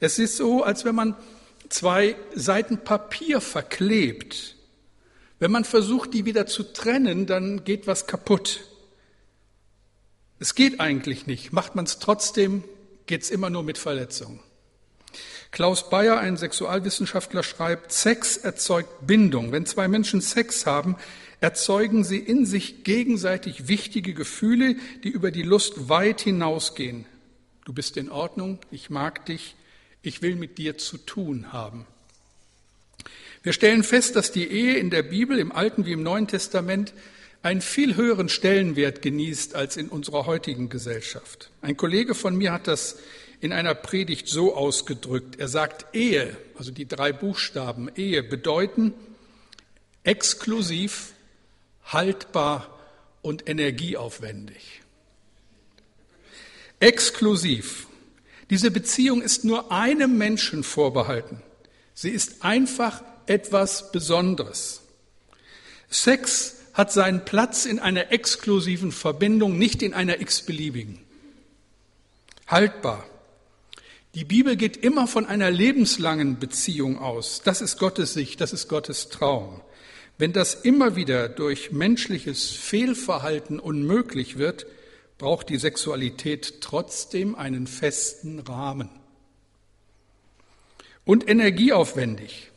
Es 0.00 0.18
ist 0.18 0.36
so, 0.36 0.62
als 0.62 0.84
wenn 0.84 0.94
man 0.94 1.16
zwei 1.68 2.16
Seiten 2.34 2.78
Papier 2.78 3.40
verklebt. 3.40 4.56
Wenn 5.38 5.50
man 5.50 5.64
versucht, 5.64 6.14
die 6.14 6.24
wieder 6.24 6.46
zu 6.46 6.62
trennen, 6.72 7.26
dann 7.26 7.64
geht 7.64 7.86
was 7.86 8.06
kaputt. 8.06 8.60
Es 10.38 10.54
geht 10.54 10.80
eigentlich 10.80 11.26
nicht. 11.26 11.52
Macht 11.52 11.74
man 11.74 11.84
es 11.84 11.98
trotzdem, 11.98 12.64
geht 13.06 13.22
es 13.22 13.30
immer 13.30 13.50
nur 13.50 13.62
mit 13.62 13.78
Verletzungen. 13.78 14.40
Klaus 15.50 15.88
Bayer, 15.88 16.18
ein 16.18 16.36
Sexualwissenschaftler, 16.36 17.42
schreibt, 17.42 17.92
Sex 17.92 18.36
erzeugt 18.36 19.06
Bindung. 19.06 19.52
Wenn 19.52 19.64
zwei 19.64 19.88
Menschen 19.88 20.20
Sex 20.20 20.66
haben, 20.66 20.96
erzeugen 21.40 22.04
sie 22.04 22.18
in 22.18 22.44
sich 22.44 22.84
gegenseitig 22.84 23.68
wichtige 23.68 24.14
Gefühle, 24.14 24.76
die 25.04 25.08
über 25.08 25.30
die 25.30 25.42
Lust 25.42 25.88
weit 25.88 26.20
hinausgehen. 26.20 27.06
Du 27.64 27.72
bist 27.72 27.96
in 27.96 28.10
Ordnung, 28.10 28.58
ich 28.70 28.90
mag 28.90 29.24
dich, 29.26 29.56
ich 30.06 30.22
will 30.22 30.36
mit 30.36 30.58
dir 30.58 30.78
zu 30.78 30.98
tun 30.98 31.52
haben. 31.52 31.86
Wir 33.42 33.52
stellen 33.52 33.82
fest, 33.82 34.16
dass 34.16 34.32
die 34.32 34.48
Ehe 34.48 34.76
in 34.76 34.90
der 34.90 35.02
Bibel, 35.02 35.38
im 35.38 35.52
Alten 35.52 35.86
wie 35.86 35.92
im 35.92 36.02
Neuen 36.02 36.26
Testament, 36.26 36.92
einen 37.42 37.60
viel 37.60 37.96
höheren 37.96 38.28
Stellenwert 38.28 39.02
genießt 39.02 39.54
als 39.54 39.76
in 39.76 39.88
unserer 39.88 40.26
heutigen 40.26 40.68
Gesellschaft. 40.68 41.50
Ein 41.60 41.76
Kollege 41.76 42.14
von 42.14 42.36
mir 42.36 42.52
hat 42.52 42.66
das 42.66 42.98
in 43.40 43.52
einer 43.52 43.74
Predigt 43.74 44.28
so 44.28 44.56
ausgedrückt. 44.56 45.38
Er 45.38 45.48
sagt, 45.48 45.94
Ehe, 45.94 46.36
also 46.56 46.70
die 46.70 46.88
drei 46.88 47.12
Buchstaben 47.12 47.90
Ehe, 47.94 48.22
bedeuten 48.22 48.94
exklusiv, 50.02 51.12
haltbar 51.84 52.78
und 53.22 53.48
energieaufwendig. 53.48 54.82
Exklusiv. 56.80 57.86
Diese 58.50 58.70
Beziehung 58.70 59.22
ist 59.22 59.44
nur 59.44 59.72
einem 59.72 60.16
Menschen 60.18 60.62
vorbehalten. 60.62 61.42
Sie 61.94 62.10
ist 62.10 62.44
einfach 62.44 63.02
etwas 63.26 63.90
Besonderes. 63.90 64.82
Sex 65.88 66.56
hat 66.74 66.92
seinen 66.92 67.24
Platz 67.24 67.64
in 67.64 67.78
einer 67.78 68.12
exklusiven 68.12 68.92
Verbindung, 68.92 69.58
nicht 69.58 69.82
in 69.82 69.94
einer 69.94 70.20
x-beliebigen. 70.20 70.98
Haltbar. 72.46 73.06
Die 74.14 74.24
Bibel 74.24 74.56
geht 74.56 74.76
immer 74.76 75.06
von 75.08 75.26
einer 75.26 75.50
lebenslangen 75.50 76.38
Beziehung 76.38 76.98
aus. 76.98 77.42
Das 77.44 77.60
ist 77.60 77.78
Gottes 77.78 78.14
Sicht, 78.14 78.40
das 78.40 78.52
ist 78.52 78.68
Gottes 78.68 79.08
Traum. 79.08 79.60
Wenn 80.18 80.32
das 80.32 80.54
immer 80.54 80.96
wieder 80.96 81.28
durch 81.28 81.72
menschliches 81.72 82.50
Fehlverhalten 82.50 83.58
unmöglich 83.58 84.38
wird, 84.38 84.66
braucht 85.18 85.48
die 85.48 85.58
Sexualität 85.58 86.60
trotzdem 86.60 87.34
einen 87.34 87.66
festen 87.66 88.40
Rahmen. 88.40 88.90
Und 91.04 91.28
energieaufwendig. 91.28 92.50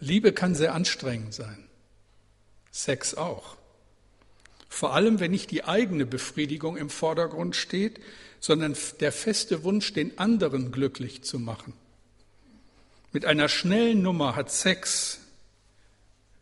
Liebe 0.00 0.32
kann 0.32 0.54
sehr 0.54 0.74
anstrengend 0.74 1.34
sein. 1.34 1.68
Sex 2.70 3.14
auch. 3.14 3.56
Vor 4.68 4.94
allem, 4.94 5.20
wenn 5.20 5.30
nicht 5.30 5.50
die 5.50 5.64
eigene 5.64 6.06
Befriedigung 6.06 6.76
im 6.76 6.90
Vordergrund 6.90 7.56
steht, 7.56 8.00
sondern 8.40 8.76
der 9.00 9.12
feste 9.12 9.64
Wunsch, 9.64 9.92
den 9.92 10.18
anderen 10.18 10.70
glücklich 10.70 11.24
zu 11.24 11.38
machen. 11.38 11.72
Mit 13.12 13.24
einer 13.24 13.48
schnellen 13.48 14.02
Nummer 14.02 14.36
hat 14.36 14.50
Sex, 14.52 15.20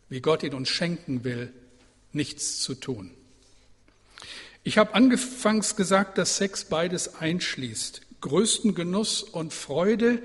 wie 0.09 0.21
Gott 0.21 0.43
ihn 0.43 0.53
uns 0.53 0.69
schenken 0.69 1.23
will, 1.23 1.51
nichts 2.11 2.59
zu 2.59 2.75
tun. 2.75 3.11
Ich 4.67 4.77
habe 4.77 4.95
angefangs 4.95 5.77
gesagt, 5.77 6.17
dass 6.17 6.35
Sex 6.35 6.65
beides 6.65 7.15
einschließt. 7.21 8.01
Größten 8.19 8.75
Genuss 8.75 9.23
und 9.23 9.53
Freude, 9.53 10.21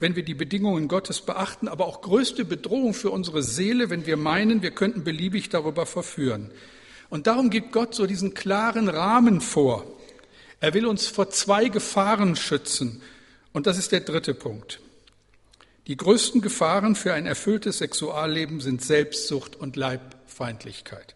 wenn 0.00 0.16
wir 0.16 0.24
die 0.24 0.34
Bedingungen 0.34 0.88
Gottes 0.88 1.20
beachten, 1.20 1.68
aber 1.68 1.86
auch 1.86 2.02
größte 2.02 2.44
Bedrohung 2.44 2.92
für 2.92 3.10
unsere 3.10 3.44
Seele, 3.44 3.90
wenn 3.90 4.04
wir 4.04 4.16
meinen, 4.16 4.62
wir 4.62 4.72
könnten 4.72 5.04
beliebig 5.04 5.48
darüber 5.48 5.86
verführen. 5.86 6.50
Und 7.08 7.28
darum 7.28 7.50
gibt 7.50 7.70
Gott 7.70 7.94
so 7.94 8.08
diesen 8.08 8.34
klaren 8.34 8.88
Rahmen 8.88 9.40
vor. 9.40 9.86
Er 10.58 10.74
will 10.74 10.86
uns 10.86 11.06
vor 11.06 11.30
zwei 11.30 11.68
Gefahren 11.68 12.34
schützen. 12.34 13.00
Und 13.52 13.68
das 13.68 13.78
ist 13.78 13.92
der 13.92 14.00
dritte 14.00 14.34
Punkt. 14.34 14.80
Die 15.86 15.96
größten 15.96 16.40
Gefahren 16.40 16.96
für 16.96 17.14
ein 17.14 17.26
erfülltes 17.26 17.78
Sexualleben 17.78 18.58
sind 18.58 18.82
Selbstsucht 18.82 19.54
und 19.54 19.76
Leibfeindlichkeit. 19.76 21.13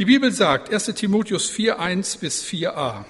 Die 0.00 0.06
Bibel 0.06 0.32
sagt, 0.32 0.72
1 0.72 0.94
Timotheus 0.94 1.50
4, 1.50 1.78
1 1.78 2.16
bis 2.16 2.42
4a, 2.42 3.04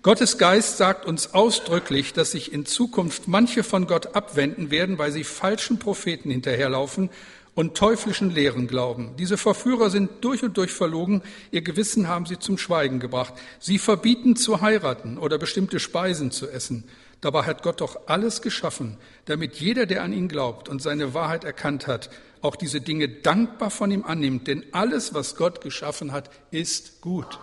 Gottes 0.00 0.38
Geist 0.38 0.76
sagt 0.76 1.04
uns 1.04 1.34
ausdrücklich, 1.34 2.12
dass 2.12 2.30
sich 2.30 2.52
in 2.52 2.66
Zukunft 2.66 3.26
manche 3.26 3.64
von 3.64 3.88
Gott 3.88 4.14
abwenden 4.14 4.70
werden, 4.70 4.96
weil 4.96 5.10
sie 5.10 5.24
falschen 5.24 5.80
Propheten 5.80 6.30
hinterherlaufen 6.30 7.10
und 7.56 7.76
teuflischen 7.76 8.30
Lehren 8.30 8.68
glauben. 8.68 9.16
Diese 9.18 9.36
Verführer 9.36 9.90
sind 9.90 10.10
durch 10.20 10.44
und 10.44 10.56
durch 10.56 10.70
verlogen, 10.70 11.20
ihr 11.50 11.62
Gewissen 11.62 12.06
haben 12.06 12.26
sie 12.26 12.38
zum 12.38 12.58
Schweigen 12.58 13.00
gebracht. 13.00 13.34
Sie 13.58 13.78
verbieten 13.78 14.36
zu 14.36 14.60
heiraten 14.60 15.18
oder 15.18 15.36
bestimmte 15.36 15.80
Speisen 15.80 16.30
zu 16.30 16.48
essen. 16.48 16.84
Dabei 17.20 17.42
hat 17.42 17.64
Gott 17.64 17.80
doch 17.80 18.06
alles 18.06 18.40
geschaffen, 18.40 18.98
damit 19.24 19.56
jeder, 19.56 19.86
der 19.86 20.04
an 20.04 20.12
ihn 20.12 20.28
glaubt 20.28 20.68
und 20.68 20.80
seine 20.80 21.12
Wahrheit 21.12 21.42
erkannt 21.42 21.88
hat, 21.88 22.08
auch 22.40 22.56
diese 22.56 22.80
Dinge 22.80 23.08
dankbar 23.08 23.70
von 23.70 23.90
ihm 23.90 24.04
annimmt. 24.04 24.46
Denn 24.46 24.64
alles, 24.72 25.14
was 25.14 25.36
Gott 25.36 25.60
geschaffen 25.60 26.12
hat, 26.12 26.30
ist 26.50 27.00
gut. 27.00 27.38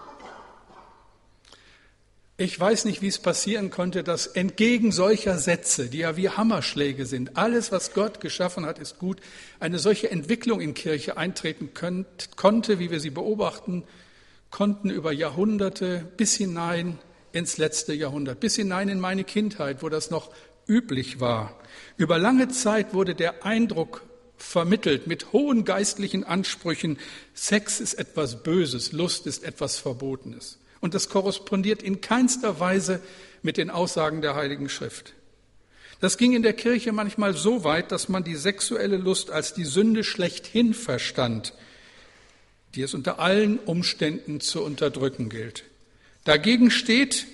Ich 2.35 2.59
weiß 2.59 2.85
nicht, 2.85 3.03
wie 3.03 3.07
es 3.07 3.19
passieren 3.19 3.69
konnte, 3.69 4.03
dass 4.03 4.25
entgegen 4.25 4.91
solcher 4.91 5.37
Sätze, 5.37 5.87
die 5.87 5.99
ja 5.99 6.17
wie 6.17 6.29
Hammerschläge 6.29 7.05
sind, 7.05 7.37
alles, 7.37 7.71
was 7.71 7.93
Gott 7.93 8.21
geschaffen 8.21 8.65
hat, 8.65 8.79
ist 8.79 8.97
gut, 8.97 9.19
eine 9.59 9.77
solche 9.77 10.09
Entwicklung 10.09 10.59
in 10.59 10.73
Kirche 10.73 11.15
eintreten 11.15 11.75
könnt, 11.75 12.35
konnte, 12.35 12.79
wie 12.79 12.89
wir 12.89 12.99
sie 12.99 13.11
beobachten, 13.11 13.83
konnten 14.49 14.89
über 14.89 15.11
Jahrhunderte 15.11 16.11
bis 16.17 16.33
hinein 16.33 16.97
ins 17.33 17.57
letzte 17.57 17.93
Jahrhundert, 17.93 18.39
bis 18.39 18.55
hinein 18.55 18.89
in 18.89 18.99
meine 18.99 19.23
Kindheit, 19.23 19.83
wo 19.83 19.89
das 19.89 20.09
noch 20.09 20.31
üblich 20.67 21.19
war. 21.19 21.59
Über 21.97 22.17
lange 22.17 22.47
Zeit 22.47 22.95
wurde 22.95 23.13
der 23.13 23.45
Eindruck 23.45 24.01
vermittelt 24.43 25.07
mit 25.07 25.31
hohen 25.31 25.65
geistlichen 25.65 26.23
Ansprüchen, 26.23 26.99
Sex 27.33 27.79
ist 27.79 27.95
etwas 27.95 28.43
Böses, 28.43 28.91
Lust 28.91 29.25
ist 29.25 29.43
etwas 29.43 29.77
Verbotenes. 29.77 30.59
Und 30.81 30.93
das 30.93 31.09
korrespondiert 31.09 31.81
in 31.81 32.01
keinster 32.01 32.59
Weise 32.59 33.01
mit 33.41 33.57
den 33.57 33.69
Aussagen 33.69 34.21
der 34.21 34.35
Heiligen 34.35 34.69
Schrift. 34.69 35.13
Das 36.01 36.17
ging 36.17 36.33
in 36.33 36.43
der 36.43 36.53
Kirche 36.53 36.91
manchmal 36.91 37.33
so 37.33 37.63
weit, 37.63 37.91
dass 37.91 38.09
man 38.09 38.25
die 38.25 38.35
sexuelle 38.35 38.97
Lust 38.97 39.31
als 39.31 39.53
die 39.53 39.63
Sünde 39.63 40.03
schlechthin 40.03 40.73
verstand, 40.73 41.53
die 42.75 42.81
es 42.81 42.93
unter 42.93 43.19
allen 43.19 43.59
Umständen 43.59 44.41
zu 44.41 44.61
unterdrücken 44.61 45.29
gilt. 45.29 45.63
Dagegen 46.25 46.69
steht, 46.69 47.27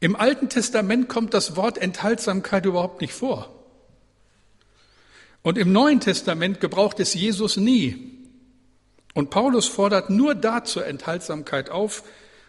im 0.00 0.16
Alten 0.16 0.48
Testament 0.48 1.08
kommt 1.08 1.34
das 1.34 1.56
Wort 1.56 1.76
Enthaltsamkeit 1.76 2.64
überhaupt 2.64 3.02
nicht 3.02 3.12
vor. 3.12 3.57
Und 5.48 5.56
im 5.56 5.72
Neuen 5.72 5.98
Testament 5.98 6.60
gebraucht 6.60 7.00
es 7.00 7.14
Jesus 7.14 7.56
nie. 7.56 8.18
Und 9.14 9.30
Paulus 9.30 9.66
fordert 9.66 10.10
nur 10.10 10.34
da 10.34 10.62
zur 10.62 10.84
Enthaltsamkeit 10.84 11.70
auf, 11.70 12.02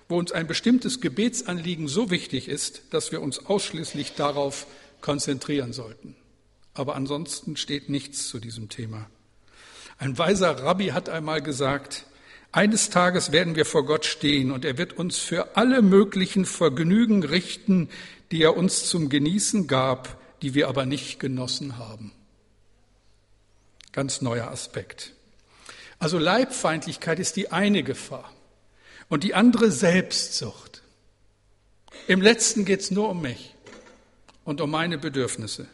wo 0.10 0.20
uns 0.20 0.34
ein 0.34 0.48
bestimmtes 0.48 1.00
Gebetsanliegen 1.00 1.88
so 1.88 2.12
wichtig 2.12 2.50
ist, 2.50 2.82
dass 2.90 3.14
wir 3.14 3.22
uns 3.22 3.46
ausschließlich 3.46 4.16
darauf 4.16 4.68
konzentrieren 5.00 5.72
sollten. 5.72 6.18
Aber 6.74 6.96
ansonsten 6.96 7.56
steht 7.56 7.88
nichts 7.88 8.28
zu 8.28 8.38
diesem 8.38 8.68
Thema. 8.68 9.10
Ein 9.98 10.18
weiser 10.18 10.62
Rabbi 10.62 10.88
hat 10.88 11.08
einmal 11.08 11.42
gesagt, 11.42 12.06
eines 12.52 12.90
Tages 12.90 13.32
werden 13.32 13.56
wir 13.56 13.64
vor 13.64 13.86
Gott 13.86 14.04
stehen 14.04 14.52
und 14.52 14.66
er 14.66 14.78
wird 14.78 14.92
uns 14.92 15.20
für 15.20 15.56
alle 15.56 15.82
möglichen 15.82 16.44
Vergnügen 16.44 17.24
richten, 17.24 17.88
die 18.34 18.44
er 18.44 18.58
uns 18.58 18.90
zum 18.90 19.08
Genießen 19.08 19.68
gab, 19.68 20.20
die 20.42 20.54
wir 20.54 20.68
aber 20.68 20.86
nicht 20.86 21.22
genossen 21.22 21.78
haben. 21.78 22.12
Ganz 23.92 24.22
neuer 24.22 24.50
Aspekt. 24.50 25.14
Also 25.98 26.18
Leibfeindlichkeit 26.18 27.20
ist 27.20 27.36
die 27.36 27.52
eine 27.52 27.84
Gefahr 27.84 28.32
und 29.10 29.24
die 29.24 29.34
andere 29.34 29.72
Selbstsucht. 29.72 30.82
Im 32.08 32.22
letzten 32.22 32.66
geht 32.66 32.80
es 32.82 32.92
nur 32.92 33.10
um 33.10 33.22
mich 33.22 33.56
und 34.46 34.62
um 34.62 34.72
meine 34.72 34.98
Bedürfnisse. 34.98 35.68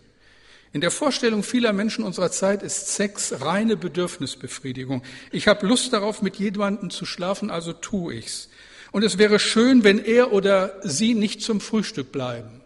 In 0.73 0.81
der 0.81 0.91
Vorstellung 0.91 1.43
vieler 1.43 1.71
Menschen 1.71 2.03
unserer 2.03 2.31
Zeit 2.31 2.61
ist 2.61 2.89
Sex 2.89 3.41
reine 3.41 3.77
Bedürfnisbefriedigung. 3.77 5.03
Ich 5.31 5.47
habe 5.47 5.65
Lust 5.65 5.93
darauf, 5.93 6.21
mit 6.21 6.35
jemandem 6.35 6.89
zu 6.89 7.05
schlafen, 7.05 7.49
also 7.49 7.71
tue 7.71 8.15
ich's. 8.15 8.49
Und 8.91 9.03
es 9.03 9.17
wäre 9.17 9.39
schön, 9.39 9.83
wenn 9.83 10.03
er 10.03 10.33
oder 10.33 10.79
sie 10.83 11.13
nicht 11.13 11.41
zum 11.41 11.61
Frühstück 11.61 12.11
bleiben. 12.11 12.61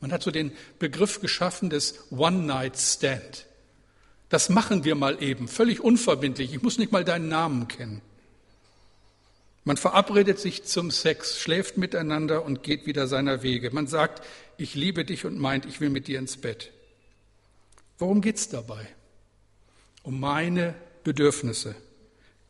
Man 0.00 0.12
hat 0.12 0.22
so 0.22 0.30
den 0.30 0.52
Begriff 0.78 1.20
geschaffen 1.20 1.70
des 1.70 2.10
One-Night-Stand. 2.10 3.46
Das 4.28 4.48
machen 4.48 4.84
wir 4.84 4.94
mal 4.94 5.22
eben, 5.22 5.48
völlig 5.48 5.80
unverbindlich. 5.80 6.54
Ich 6.54 6.62
muss 6.62 6.78
nicht 6.78 6.92
mal 6.92 7.04
deinen 7.04 7.28
Namen 7.28 7.68
kennen. 7.68 8.00
Man 9.64 9.76
verabredet 9.78 10.38
sich 10.38 10.64
zum 10.64 10.90
Sex, 10.90 11.38
schläft 11.38 11.78
miteinander 11.78 12.44
und 12.44 12.62
geht 12.62 12.86
wieder 12.86 13.06
seiner 13.06 13.42
Wege. 13.42 13.70
Man 13.70 13.86
sagt, 13.86 14.22
ich 14.58 14.74
liebe 14.74 15.04
dich 15.04 15.24
und 15.24 15.38
meint, 15.38 15.64
ich 15.64 15.80
will 15.80 15.88
mit 15.88 16.06
dir 16.06 16.18
ins 16.18 16.36
Bett. 16.36 16.70
Worum 17.98 18.20
geht 18.20 18.36
es 18.36 18.48
dabei? 18.48 18.86
Um 20.02 20.20
meine 20.20 20.74
Bedürfnisse. 21.02 21.74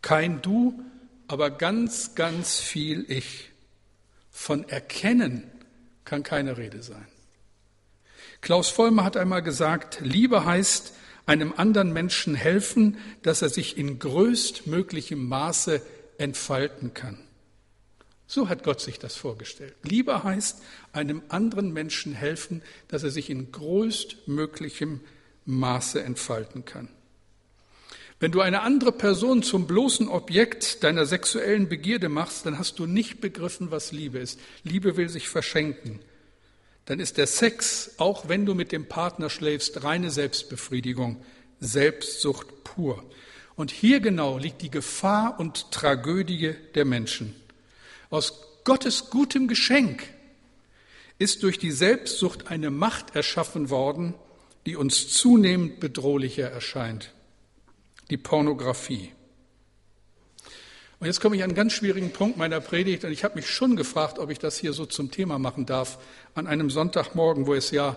Kein 0.03 0.42
Du, 0.42 0.83
aber 1.29 1.51
ganz, 1.51 2.14
ganz 2.14 2.59
viel 2.59 3.05
Ich. 3.09 3.51
Von 4.31 4.68
Erkennen 4.68 5.51
kann 6.05 6.25
keine 6.25 6.57
Rede 6.57 6.83
sein. 6.83 7.07
Klaus 8.40 8.68
Vollmer 8.68 9.05
hat 9.05 9.16
einmal 9.16 9.42
gesagt, 9.42 10.01
Liebe 10.03 10.44
heißt, 10.44 10.92
einem 11.26 11.54
anderen 11.56 11.92
Menschen 11.92 12.34
helfen, 12.34 12.98
dass 13.22 13.42
er 13.42 13.48
sich 13.48 13.78
in 13.78 13.98
größtmöglichem 13.98 15.26
Maße 15.26 15.80
entfalten 16.18 16.94
kann. 16.94 17.18
So 18.26 18.48
hat 18.48 18.64
Gott 18.64 18.80
sich 18.80 18.98
das 18.98 19.16
vorgestellt. 19.16 19.74
Liebe 19.82 20.24
heißt, 20.24 20.62
einem 20.92 21.22
anderen 21.28 21.72
Menschen 21.72 22.14
helfen, 22.14 22.62
dass 22.88 23.02
er 23.02 23.10
sich 23.10 23.30
in 23.30 23.52
größtmöglichem 23.52 25.00
Maße 25.44 26.02
entfalten 26.02 26.64
kann. 26.64 26.88
Wenn 28.20 28.32
du 28.32 28.40
eine 28.40 28.62
andere 28.62 28.92
Person 28.92 29.42
zum 29.42 29.66
bloßen 29.66 30.08
Objekt 30.08 30.82
deiner 30.82 31.04
sexuellen 31.04 31.68
Begierde 31.68 32.08
machst, 32.08 32.46
dann 32.46 32.58
hast 32.58 32.78
du 32.78 32.87
nicht 32.87 33.20
begriffen, 33.20 33.70
was 33.70 33.92
Liebe 33.92 34.18
ist. 34.18 34.40
Liebe 34.62 34.96
will 34.96 35.08
sich 35.08 35.28
verschenken 35.28 36.00
dann 36.87 37.01
ist 37.01 37.16
der 37.16 37.27
Sex, 37.27 37.92
auch 37.97 38.29
wenn 38.29 38.44
du 38.44 38.55
mit 38.55 38.70
dem 38.73 38.87
Partner 38.87 39.31
schläfst, 39.31 39.85
reine 39.85 40.11
Selbstbefriedigung, 40.11 41.25
Selbstsucht 41.61 42.64
pur. 42.64 43.03
Und 43.57 43.70
hier 43.70 44.01
genau 44.01 44.37
liegt 44.37 44.62
die 44.62 44.70
Gefahr 44.70 45.38
und 45.38 45.70
Tragödie 45.70 46.55
der 46.75 46.85
Menschen. 46.85 47.35
Aus 48.11 48.40
Gottes 48.64 49.11
gutem 49.11 49.49
Geschenk 49.49 50.05
ist 51.18 51.42
durch 51.42 51.59
die 51.59 51.70
Selbstsucht 51.70 52.49
eine 52.49 52.70
Macht 52.70 53.14
erschaffen 53.14 53.70
worden, 53.70 54.14
die 54.66 54.77
uns 54.77 55.09
zunehmend 55.11 55.81
bedrohlicher 55.81 56.51
erscheint. 56.51 57.12
Die 58.11 58.16
Pornografie. 58.16 59.13
Und 61.00 61.07
jetzt 61.07 61.20
komme 61.20 61.37
ich 61.37 61.42
an 61.42 61.50
einen 61.50 61.57
ganz 61.57 61.72
schwierigen 61.72 62.12
Punkt 62.12 62.37
meiner 62.37 62.61
Predigt 62.61 63.04
und 63.04 63.12
ich 63.12 63.24
habe 63.24 63.35
mich 63.37 63.48
schon 63.48 63.76
gefragt, 63.76 64.18
ob 64.18 64.30
ich 64.30 64.38
das 64.38 64.59
hier 64.59 64.72
so 64.72 64.87
zum 64.87 65.11
Thema 65.11 65.38
machen 65.38 65.66
darf, 65.66 65.98
an 66.35 66.46
einem 66.46 66.70
Sonntagmorgen, 66.70 67.46
wo 67.46 67.54
es 67.54 67.70
ja 67.70 67.96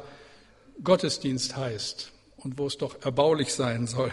Gottesdienst 0.83 1.55
heißt 1.55 2.12
und 2.38 2.57
wo 2.57 2.67
es 2.67 2.77
doch 2.77 3.01
erbaulich 3.03 3.53
sein 3.53 3.88
soll. 3.88 4.12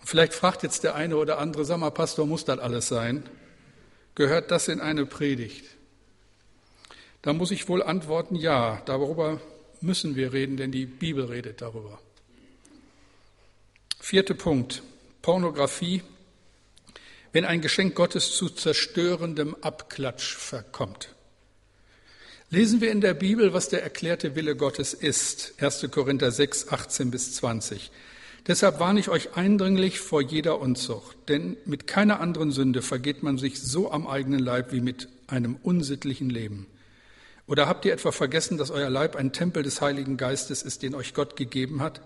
Und 0.00 0.08
vielleicht 0.08 0.34
fragt 0.34 0.62
jetzt 0.62 0.82
der 0.82 0.94
eine 0.94 1.16
oder 1.16 1.38
andere, 1.38 1.64
sag 1.64 1.78
mal, 1.78 1.90
Pastor, 1.90 2.26
muss 2.26 2.44
das 2.44 2.58
alles 2.58 2.88
sein? 2.88 3.28
Gehört 4.14 4.50
das 4.50 4.68
in 4.68 4.80
eine 4.80 5.06
Predigt? 5.06 5.64
Da 7.22 7.32
muss 7.32 7.52
ich 7.52 7.68
wohl 7.68 7.82
antworten, 7.82 8.34
ja, 8.34 8.82
darüber 8.84 9.40
müssen 9.80 10.16
wir 10.16 10.32
reden, 10.32 10.56
denn 10.56 10.72
die 10.72 10.86
Bibel 10.86 11.26
redet 11.26 11.60
darüber. 11.62 12.00
Vierter 14.00 14.34
Punkt, 14.34 14.82
Pornografie 15.22 16.02
wenn 17.32 17.44
ein 17.44 17.60
Geschenk 17.60 17.94
Gottes 17.94 18.36
zu 18.36 18.48
zerstörendem 18.48 19.56
Abklatsch 19.60 20.36
verkommt. 20.36 21.14
Lesen 22.50 22.82
wir 22.82 22.90
in 22.90 23.00
der 23.00 23.14
Bibel, 23.14 23.54
was 23.54 23.70
der 23.70 23.82
erklärte 23.82 24.36
Wille 24.36 24.54
Gottes 24.56 24.92
ist. 24.92 25.54
1. 25.58 25.88
Korinther 25.90 26.30
6, 26.30 26.68
18 26.68 27.10
bis 27.10 27.34
20. 27.36 27.90
Deshalb 28.46 28.78
warne 28.78 29.00
ich 29.00 29.08
euch 29.08 29.36
eindringlich 29.36 30.00
vor 30.00 30.20
jeder 30.20 30.60
Unzucht, 30.60 31.16
denn 31.28 31.56
mit 31.64 31.86
keiner 31.86 32.20
anderen 32.20 32.50
Sünde 32.50 32.82
vergeht 32.82 33.22
man 33.22 33.38
sich 33.38 33.62
so 33.62 33.90
am 33.90 34.06
eigenen 34.06 34.40
Leib 34.40 34.72
wie 34.72 34.80
mit 34.80 35.08
einem 35.28 35.56
unsittlichen 35.62 36.28
Leben. 36.28 36.66
Oder 37.46 37.68
habt 37.68 37.84
ihr 37.84 37.92
etwa 37.92 38.12
vergessen, 38.12 38.58
dass 38.58 38.70
euer 38.70 38.90
Leib 38.90 39.16
ein 39.16 39.32
Tempel 39.32 39.62
des 39.62 39.80
Heiligen 39.80 40.16
Geistes 40.16 40.62
ist, 40.62 40.82
den 40.82 40.94
euch 40.94 41.14
Gott 41.14 41.36
gegeben 41.36 41.80
hat? 41.80 42.02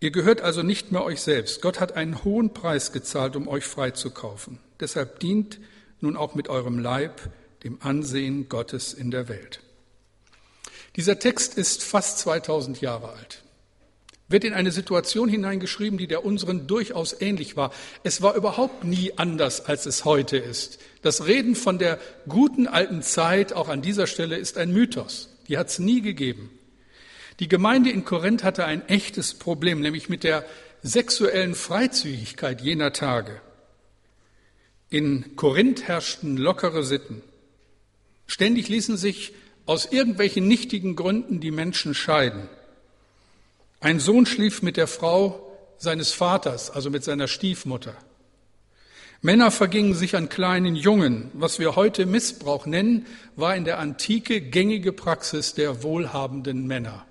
Ihr 0.00 0.10
gehört 0.10 0.42
also 0.42 0.62
nicht 0.62 0.92
mehr 0.92 1.02
euch 1.02 1.20
selbst. 1.20 1.62
Gott 1.62 1.80
hat 1.80 1.92
einen 1.92 2.24
hohen 2.24 2.52
Preis 2.52 2.92
gezahlt, 2.92 3.36
um 3.36 3.48
euch 3.48 3.64
freizukaufen. 3.64 4.58
Deshalb 4.80 5.20
dient 5.20 5.60
nun 6.00 6.16
auch 6.16 6.34
mit 6.34 6.48
eurem 6.48 6.78
Leib 6.78 7.20
dem 7.64 7.78
Ansehen 7.80 8.48
Gottes 8.48 8.92
in 8.92 9.10
der 9.10 9.28
Welt. 9.28 9.60
Dieser 10.96 11.18
Text 11.18 11.56
ist 11.56 11.82
fast 11.82 12.18
2000 12.20 12.80
Jahre 12.80 13.14
alt, 13.14 13.42
wird 14.28 14.44
in 14.44 14.52
eine 14.52 14.70
Situation 14.70 15.28
hineingeschrieben, 15.28 15.98
die 15.98 16.06
der 16.06 16.24
unseren 16.24 16.66
durchaus 16.66 17.20
ähnlich 17.20 17.56
war. 17.56 17.72
Es 18.04 18.22
war 18.22 18.36
überhaupt 18.36 18.84
nie 18.84 19.12
anders, 19.16 19.66
als 19.66 19.86
es 19.86 20.04
heute 20.04 20.36
ist. 20.36 20.78
Das 21.02 21.26
Reden 21.26 21.56
von 21.56 21.78
der 21.78 21.98
guten 22.28 22.68
alten 22.68 23.02
Zeit, 23.02 23.52
auch 23.52 23.68
an 23.68 23.82
dieser 23.82 24.06
Stelle, 24.06 24.36
ist 24.36 24.56
ein 24.56 24.72
Mythos. 24.72 25.30
Die 25.48 25.58
hat 25.58 25.68
es 25.68 25.78
nie 25.78 26.00
gegeben. 26.00 26.50
Die 27.40 27.48
Gemeinde 27.48 27.90
in 27.90 28.04
Korinth 28.04 28.44
hatte 28.44 28.64
ein 28.64 28.88
echtes 28.88 29.34
Problem, 29.34 29.80
nämlich 29.80 30.08
mit 30.08 30.22
der 30.22 30.44
sexuellen 30.82 31.54
Freizügigkeit 31.54 32.60
jener 32.60 32.92
Tage. 32.92 33.40
In 34.90 35.34
Korinth 35.34 35.88
herrschten 35.88 36.36
lockere 36.36 36.84
Sitten. 36.84 37.22
Ständig 38.26 38.68
ließen 38.68 38.96
sich 38.96 39.32
aus 39.66 39.86
irgendwelchen 39.86 40.46
nichtigen 40.46 40.94
Gründen 40.94 41.40
die 41.40 41.50
Menschen 41.50 41.94
scheiden. 41.94 42.48
Ein 43.80 43.98
Sohn 43.98 44.26
schlief 44.26 44.62
mit 44.62 44.76
der 44.76 44.86
Frau 44.86 45.40
seines 45.78 46.12
Vaters, 46.12 46.70
also 46.70 46.90
mit 46.90 47.02
seiner 47.02 47.28
Stiefmutter. 47.28 47.96
Männer 49.22 49.50
vergingen 49.50 49.94
sich 49.94 50.16
an 50.16 50.28
kleinen 50.28 50.76
Jungen. 50.76 51.30
Was 51.32 51.58
wir 51.58 51.76
heute 51.76 52.06
Missbrauch 52.06 52.66
nennen, 52.66 53.06
war 53.36 53.56
in 53.56 53.64
der 53.64 53.78
Antike 53.78 54.40
gängige 54.40 54.92
Praxis 54.92 55.54
der 55.54 55.82
wohlhabenden 55.82 56.66
Männer. 56.66 57.06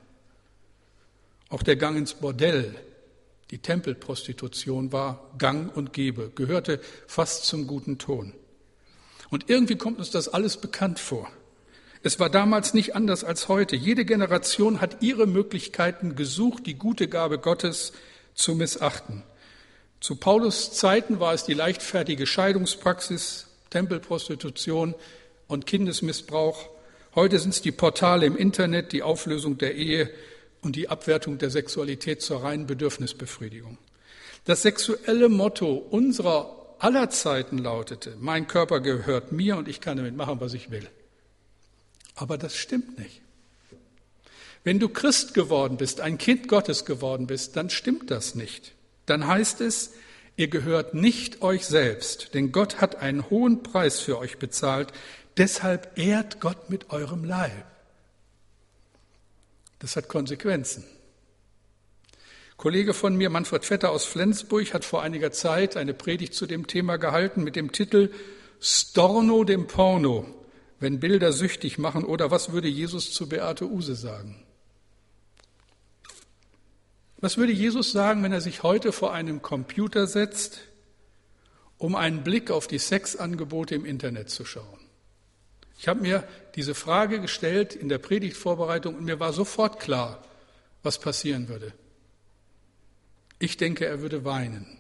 Auch 1.53 1.61
der 1.61 1.75
Gang 1.75 1.95
ins 1.95 2.15
Bordell, 2.15 2.73
die 3.51 3.59
Tempelprostitution 3.59 4.91
war 4.91 5.29
gang 5.37 5.71
und 5.77 5.93
gäbe, 5.93 6.31
gehörte 6.33 6.79
fast 7.05 7.45
zum 7.45 7.67
guten 7.67 7.99
Ton. 7.99 8.33
Und 9.29 9.51
irgendwie 9.51 9.75
kommt 9.75 9.99
uns 9.99 10.09
das 10.09 10.27
alles 10.27 10.57
bekannt 10.57 10.97
vor. 10.97 11.29
Es 12.01 12.19
war 12.19 12.31
damals 12.31 12.73
nicht 12.73 12.95
anders 12.95 13.23
als 13.23 13.49
heute. 13.49 13.75
Jede 13.75 14.03
Generation 14.03 14.81
hat 14.81 15.03
ihre 15.03 15.27
Möglichkeiten 15.27 16.15
gesucht, 16.15 16.65
die 16.65 16.73
gute 16.73 17.07
Gabe 17.07 17.37
Gottes 17.37 17.93
zu 18.33 18.55
missachten. 18.55 19.21
Zu 19.99 20.15
Paulus 20.15 20.73
Zeiten 20.73 21.19
war 21.19 21.35
es 21.35 21.43
die 21.43 21.53
leichtfertige 21.53 22.25
Scheidungspraxis, 22.25 23.45
Tempelprostitution 23.69 24.95
und 25.45 25.67
Kindesmissbrauch. 25.67 26.67
Heute 27.13 27.37
sind 27.37 27.53
es 27.53 27.61
die 27.61 27.71
Portale 27.71 28.25
im 28.25 28.37
Internet, 28.37 28.91
die 28.91 29.03
Auflösung 29.03 29.59
der 29.59 29.75
Ehe 29.75 30.09
und 30.63 30.75
die 30.75 30.89
Abwertung 30.89 31.37
der 31.37 31.49
Sexualität 31.49 32.21
zur 32.21 32.43
reinen 32.43 32.65
Bedürfnisbefriedigung. 32.65 33.77
Das 34.45 34.63
sexuelle 34.63 35.29
Motto 35.29 35.73
unserer 35.75 36.75
aller 36.79 37.09
Zeiten 37.09 37.57
lautete, 37.57 38.17
mein 38.19 38.47
Körper 38.47 38.81
gehört 38.81 39.31
mir 39.31 39.57
und 39.57 39.67
ich 39.67 39.79
kann 39.79 39.97
damit 39.97 40.15
machen, 40.15 40.41
was 40.41 40.53
ich 40.53 40.71
will. 40.71 40.87
Aber 42.15 42.37
das 42.37 42.55
stimmt 42.55 42.99
nicht. 42.99 43.21
Wenn 44.63 44.79
du 44.79 44.89
Christ 44.89 45.33
geworden 45.33 45.77
bist, 45.77 45.99
ein 45.99 46.17
Kind 46.17 46.47
Gottes 46.47 46.85
geworden 46.85 47.27
bist, 47.27 47.55
dann 47.57 47.69
stimmt 47.69 48.11
das 48.11 48.35
nicht. 48.35 48.73
Dann 49.05 49.27
heißt 49.27 49.61
es, 49.61 49.91
ihr 50.37 50.47
gehört 50.47 50.93
nicht 50.93 51.41
euch 51.41 51.65
selbst, 51.65 52.33
denn 52.33 52.51
Gott 52.51 52.79
hat 52.79 52.97
einen 52.97 53.29
hohen 53.29 53.63
Preis 53.63 53.99
für 53.99 54.17
euch 54.17 54.37
bezahlt, 54.37 54.93
deshalb 55.37 55.97
ehrt 55.97 56.39
Gott 56.39 56.69
mit 56.69 56.91
eurem 56.91 57.25
Leib. 57.25 57.65
Das 59.83 59.97
hat 59.97 60.07
Konsequenzen. 60.07 60.85
Kollege 62.55 62.93
von 62.93 63.17
mir, 63.17 63.29
Manfred 63.29 63.65
Vetter 63.65 63.91
aus 63.91 64.05
Flensburg, 64.05 64.73
hat 64.73 64.85
vor 64.85 65.01
einiger 65.01 65.33
Zeit 65.33 65.75
eine 65.75 65.93
Predigt 65.93 66.33
zu 66.33 66.45
dem 66.45 66.67
Thema 66.67 66.95
gehalten 66.95 67.43
mit 67.43 67.57
dem 67.57 67.73
Titel 67.73 68.09
Storno 68.61 69.43
dem 69.43 69.67
Porno, 69.67 70.25
wenn 70.79 71.01
Bilder 71.01 71.33
süchtig 71.33 71.79
machen 71.79 72.05
oder 72.05 72.31
was 72.31 72.53
würde 72.53 72.69
Jesus 72.69 73.11
zu 73.11 73.27
Beate 73.27 73.69
Use 73.69 73.95
sagen? 73.95 74.45
Was 77.17 77.35
würde 77.35 77.51
Jesus 77.51 77.91
sagen, 77.91 78.23
wenn 78.23 78.31
er 78.31 78.39
sich 78.39 78.63
heute 78.63 78.93
vor 78.93 79.11
einem 79.11 79.41
Computer 79.41 80.07
setzt, 80.07 80.61
um 81.77 81.95
einen 81.95 82.23
Blick 82.23 82.51
auf 82.51 82.67
die 82.67 82.79
Sexangebote 82.79 83.75
im 83.75 83.83
Internet 83.83 84.29
zu 84.29 84.45
schauen? 84.45 84.79
Ich 85.77 85.89
habe 85.89 85.99
mir 85.99 86.25
diese 86.55 86.75
Frage 86.75 87.19
gestellt 87.19 87.75
in 87.75 87.89
der 87.89 87.97
Predigtvorbereitung 87.97 88.95
und 88.95 89.05
mir 89.05 89.19
war 89.19 89.33
sofort 89.33 89.79
klar, 89.79 90.23
was 90.83 90.99
passieren 90.99 91.47
würde. 91.49 91.73
Ich 93.39 93.57
denke, 93.57 93.85
er 93.85 94.01
würde 94.01 94.23
weinen. 94.23 94.77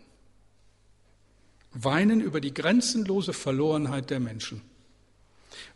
Weinen 1.73 2.21
über 2.21 2.39
die 2.39 2.53
grenzenlose 2.53 3.33
Verlorenheit 3.33 4.09
der 4.09 4.19
Menschen. 4.19 4.61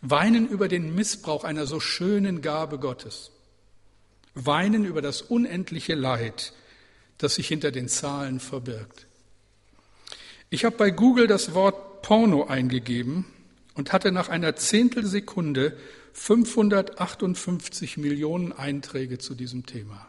Weinen 0.01 0.47
über 0.47 0.67
den 0.67 0.93
Missbrauch 0.93 1.43
einer 1.43 1.65
so 1.65 1.79
schönen 1.79 2.41
Gabe 2.41 2.77
Gottes. 2.77 3.31
Weinen 4.35 4.85
über 4.85 5.01
das 5.01 5.23
unendliche 5.23 5.95
Leid, 5.95 6.53
das 7.17 7.35
sich 7.35 7.47
hinter 7.47 7.71
den 7.71 7.89
Zahlen 7.89 8.39
verbirgt. 8.39 9.07
Ich 10.51 10.65
habe 10.65 10.77
bei 10.77 10.91
Google 10.91 11.25
das 11.25 11.55
Wort 11.55 12.03
Porno 12.03 12.45
eingegeben 12.45 13.25
und 13.77 13.93
hatte 13.93 14.11
nach 14.11 14.27
einer 14.27 14.55
Zehntelsekunde 14.55 15.77
558 16.13 17.97
Millionen 17.97 18.51
Einträge 18.51 19.19
zu 19.19 19.35
diesem 19.35 19.65
Thema. 19.65 20.07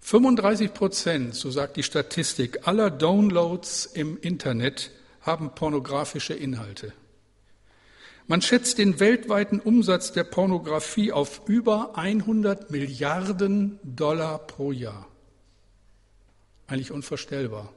35 0.00 0.74
Prozent, 0.74 1.34
so 1.34 1.50
sagt 1.50 1.76
die 1.76 1.82
Statistik, 1.82 2.66
aller 2.66 2.90
Downloads 2.90 3.86
im 3.86 4.18
Internet 4.20 4.90
haben 5.20 5.54
pornografische 5.54 6.34
Inhalte. 6.34 6.92
Man 8.26 8.42
schätzt 8.42 8.78
den 8.78 8.98
weltweiten 8.98 9.60
Umsatz 9.60 10.12
der 10.12 10.24
Pornografie 10.24 11.12
auf 11.12 11.42
über 11.46 11.96
100 11.96 12.72
Milliarden 12.72 13.78
Dollar 13.84 14.38
pro 14.38 14.72
Jahr. 14.72 15.06
Eigentlich 16.66 16.90
unvorstellbar. 16.90 17.72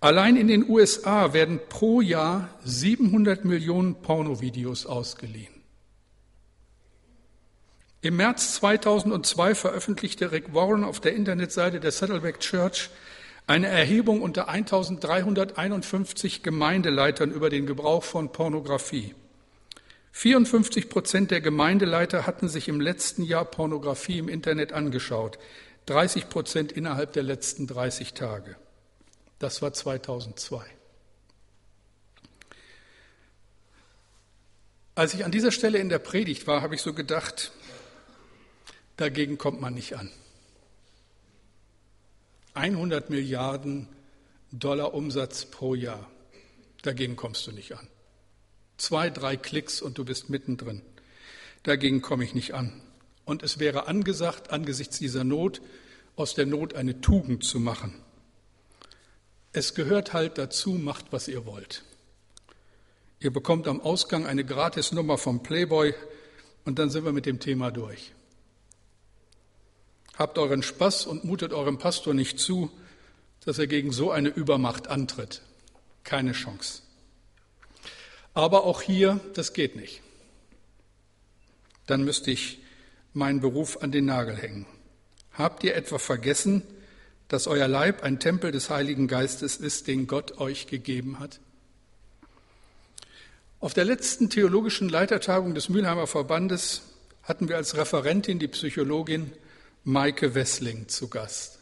Allein 0.00 0.36
in 0.36 0.48
den 0.48 0.68
USA 0.68 1.32
werden 1.32 1.58
pro 1.68 2.00
Jahr 2.00 2.50
700 2.64 3.44
Millionen 3.44 3.94
Pornovideos 4.02 4.84
ausgeliehen. 4.86 5.54
Im 8.02 8.16
März 8.16 8.54
2002 8.56 9.54
veröffentlichte 9.54 10.30
Rick 10.32 10.54
Warren 10.54 10.84
auf 10.84 11.00
der 11.00 11.14
Internetseite 11.14 11.80
der 11.80 11.90
Saddleback 11.90 12.40
Church 12.40 12.90
eine 13.46 13.68
Erhebung 13.68 14.22
unter 14.22 14.48
1351 14.48 16.42
Gemeindeleitern 16.42 17.30
über 17.30 17.48
den 17.48 17.66
Gebrauch 17.66 18.04
von 18.04 18.32
Pornografie. 18.32 19.14
54 20.12 20.88
Prozent 20.88 21.30
der 21.30 21.40
Gemeindeleiter 21.40 22.26
hatten 22.26 22.48
sich 22.48 22.68
im 22.68 22.80
letzten 22.80 23.22
Jahr 23.22 23.44
Pornografie 23.44 24.18
im 24.18 24.28
Internet 24.28 24.72
angeschaut, 24.72 25.38
30 25.86 26.28
Prozent 26.28 26.72
innerhalb 26.72 27.12
der 27.12 27.22
letzten 27.22 27.66
30 27.66 28.14
Tage. 28.14 28.56
Das 29.38 29.62
war 29.62 29.72
2002. 29.72 30.64
Als 34.94 35.12
ich 35.12 35.24
an 35.24 35.30
dieser 35.30 35.52
Stelle 35.52 35.78
in 35.78 35.90
der 35.90 35.98
Predigt 35.98 36.46
war, 36.46 36.62
habe 36.62 36.74
ich 36.74 36.82
so 36.82 36.94
gedacht, 36.94 37.52
Dagegen 38.96 39.36
kommt 39.36 39.60
man 39.60 39.74
nicht 39.74 39.94
an. 39.96 40.10
100 42.54 43.10
Milliarden 43.10 43.88
Dollar 44.50 44.94
Umsatz 44.94 45.44
pro 45.44 45.74
Jahr. 45.74 46.10
Dagegen 46.80 47.14
kommst 47.14 47.46
du 47.46 47.52
nicht 47.52 47.76
an. 47.76 47.86
Zwei, 48.78 49.10
drei 49.10 49.36
Klicks 49.36 49.82
und 49.82 49.98
du 49.98 50.04
bist 50.04 50.30
mittendrin. 50.30 50.80
Dagegen 51.62 52.00
komme 52.00 52.24
ich 52.24 52.34
nicht 52.34 52.54
an. 52.54 52.80
Und 53.26 53.42
es 53.42 53.58
wäre 53.58 53.86
angesagt, 53.86 54.50
angesichts 54.50 54.98
dieser 54.98 55.24
Not, 55.24 55.60
aus 56.14 56.34
der 56.34 56.46
Not 56.46 56.74
eine 56.74 57.02
Tugend 57.02 57.44
zu 57.44 57.60
machen. 57.60 57.94
Es 59.56 59.72
gehört 59.72 60.12
halt 60.12 60.36
dazu, 60.36 60.72
macht, 60.72 61.12
was 61.12 61.28
ihr 61.28 61.46
wollt. 61.46 61.82
Ihr 63.20 63.32
bekommt 63.32 63.68
am 63.68 63.80
Ausgang 63.80 64.26
eine 64.26 64.44
Gratisnummer 64.44 65.16
vom 65.16 65.42
Playboy 65.42 65.94
und 66.66 66.78
dann 66.78 66.90
sind 66.90 67.06
wir 67.06 67.12
mit 67.12 67.24
dem 67.24 67.40
Thema 67.40 67.70
durch. 67.70 68.12
Habt 70.14 70.36
euren 70.36 70.62
Spaß 70.62 71.06
und 71.06 71.24
mutet 71.24 71.54
eurem 71.54 71.78
Pastor 71.78 72.12
nicht 72.12 72.38
zu, 72.38 72.70
dass 73.46 73.58
er 73.58 73.66
gegen 73.66 73.92
so 73.92 74.10
eine 74.10 74.28
Übermacht 74.28 74.88
antritt. 74.88 75.40
Keine 76.04 76.32
Chance. 76.32 76.82
Aber 78.34 78.64
auch 78.64 78.82
hier, 78.82 79.20
das 79.32 79.54
geht 79.54 79.74
nicht. 79.74 80.02
Dann 81.86 82.04
müsste 82.04 82.30
ich 82.30 82.58
meinen 83.14 83.40
Beruf 83.40 83.82
an 83.82 83.90
den 83.90 84.04
Nagel 84.04 84.36
hängen. 84.36 84.66
Habt 85.32 85.64
ihr 85.64 85.74
etwa 85.74 85.96
vergessen, 85.96 86.62
dass 87.28 87.46
euer 87.46 87.68
Leib 87.68 88.02
ein 88.02 88.18
Tempel 88.18 88.52
des 88.52 88.70
Heiligen 88.70 89.08
Geistes 89.08 89.56
ist, 89.56 89.86
den 89.86 90.06
Gott 90.06 90.38
euch 90.38 90.66
gegeben 90.66 91.18
hat? 91.18 91.40
Auf 93.58 93.74
der 93.74 93.84
letzten 93.84 94.30
theologischen 94.30 94.88
Leitertagung 94.88 95.54
des 95.54 95.68
Mülheimer 95.68 96.06
Verbandes 96.06 96.82
hatten 97.22 97.48
wir 97.48 97.56
als 97.56 97.76
Referentin 97.76 98.38
die 98.38 98.48
Psychologin 98.48 99.32
Maike 99.84 100.34
Wessling 100.34 100.88
zu 100.88 101.08
Gast. 101.08 101.58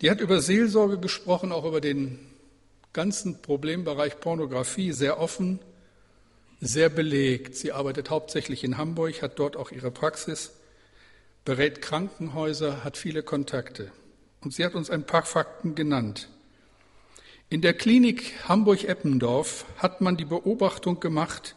Die 0.00 0.10
hat 0.10 0.20
über 0.20 0.40
Seelsorge 0.40 0.98
gesprochen, 0.98 1.52
auch 1.52 1.64
über 1.64 1.80
den 1.80 2.18
ganzen 2.92 3.42
Problembereich 3.42 4.18
Pornografie, 4.20 4.92
sehr 4.92 5.20
offen, 5.20 5.60
sehr 6.60 6.88
belegt. 6.88 7.56
Sie 7.56 7.72
arbeitet 7.72 8.10
hauptsächlich 8.10 8.64
in 8.64 8.76
Hamburg, 8.78 9.22
hat 9.22 9.38
dort 9.38 9.56
auch 9.56 9.70
ihre 9.70 9.90
Praxis, 9.90 10.52
berät 11.44 11.82
Krankenhäuser, 11.82 12.84
hat 12.84 12.96
viele 12.96 13.22
Kontakte. 13.22 13.92
Und 14.40 14.52
sie 14.52 14.64
hat 14.64 14.74
uns 14.74 14.90
ein 14.90 15.04
paar 15.04 15.24
Fakten 15.24 15.74
genannt. 15.74 16.28
In 17.50 17.60
der 17.60 17.74
Klinik 17.74 18.48
Hamburg-Eppendorf 18.48 19.66
hat 19.78 20.00
man 20.00 20.16
die 20.16 20.24
Beobachtung 20.24 21.00
gemacht, 21.00 21.54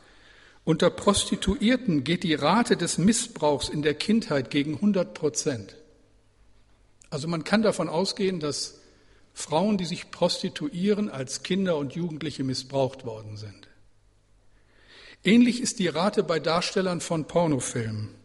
unter 0.63 0.89
Prostituierten 0.89 2.03
geht 2.03 2.23
die 2.23 2.33
Rate 2.33 2.75
des 2.75 2.97
Missbrauchs 2.97 3.69
in 3.69 3.83
der 3.83 3.93
Kindheit 3.93 4.49
gegen 4.49 4.75
100 4.75 5.13
Prozent. 5.13 5.77
Also 7.09 7.29
man 7.29 7.45
kann 7.45 7.61
davon 7.61 7.87
ausgehen, 7.87 8.41
dass 8.41 8.81
Frauen, 9.33 9.77
die 9.77 9.85
sich 9.85 10.11
prostituieren, 10.11 11.09
als 11.09 11.43
Kinder 11.43 11.77
und 11.77 11.93
Jugendliche 11.95 12.43
missbraucht 12.43 13.05
worden 13.05 13.37
sind. 13.37 13.69
Ähnlich 15.23 15.61
ist 15.61 15.79
die 15.79 15.87
Rate 15.87 16.23
bei 16.23 16.39
Darstellern 16.39 16.99
von 16.99 17.25
Pornofilmen. 17.25 18.16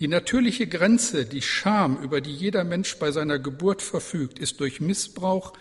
Die 0.00 0.08
natürliche 0.08 0.68
Grenze, 0.68 1.24
die 1.24 1.42
Scham, 1.42 2.00
über 2.00 2.20
die 2.20 2.34
jeder 2.34 2.62
Mensch 2.62 2.96
bei 2.98 3.10
seiner 3.10 3.38
Geburt 3.38 3.82
verfügt, 3.82 4.38
ist 4.38 4.60
durch 4.60 4.80
Missbrauch, 4.80 5.52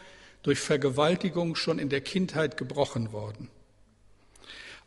durch 0.44 0.60
Vergewaltigung 0.60 1.56
schon 1.56 1.80
in 1.80 1.90
der 1.90 2.02
Kindheit 2.02 2.56
gebrochen 2.56 3.12
worden. 3.12 3.50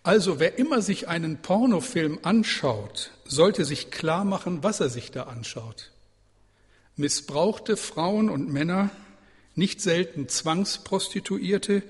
Also 0.02 0.38
wer 0.38 0.56
immer 0.56 0.80
sich 0.80 1.08
einen 1.08 1.42
Pornofilm 1.42 2.20
anschaut, 2.22 3.10
sollte 3.24 3.64
sich 3.64 3.90
klar 3.90 4.24
machen, 4.24 4.62
was 4.62 4.80
er 4.80 4.88
sich 4.88 5.10
da 5.10 5.24
anschaut. 5.24 5.90
Missbrauchte 6.96 7.76
Frauen 7.76 8.30
und 8.30 8.50
Männer, 8.50 8.90
nicht 9.56 9.80
selten 9.80 10.28
Zwangsprostituierte, 10.28 11.82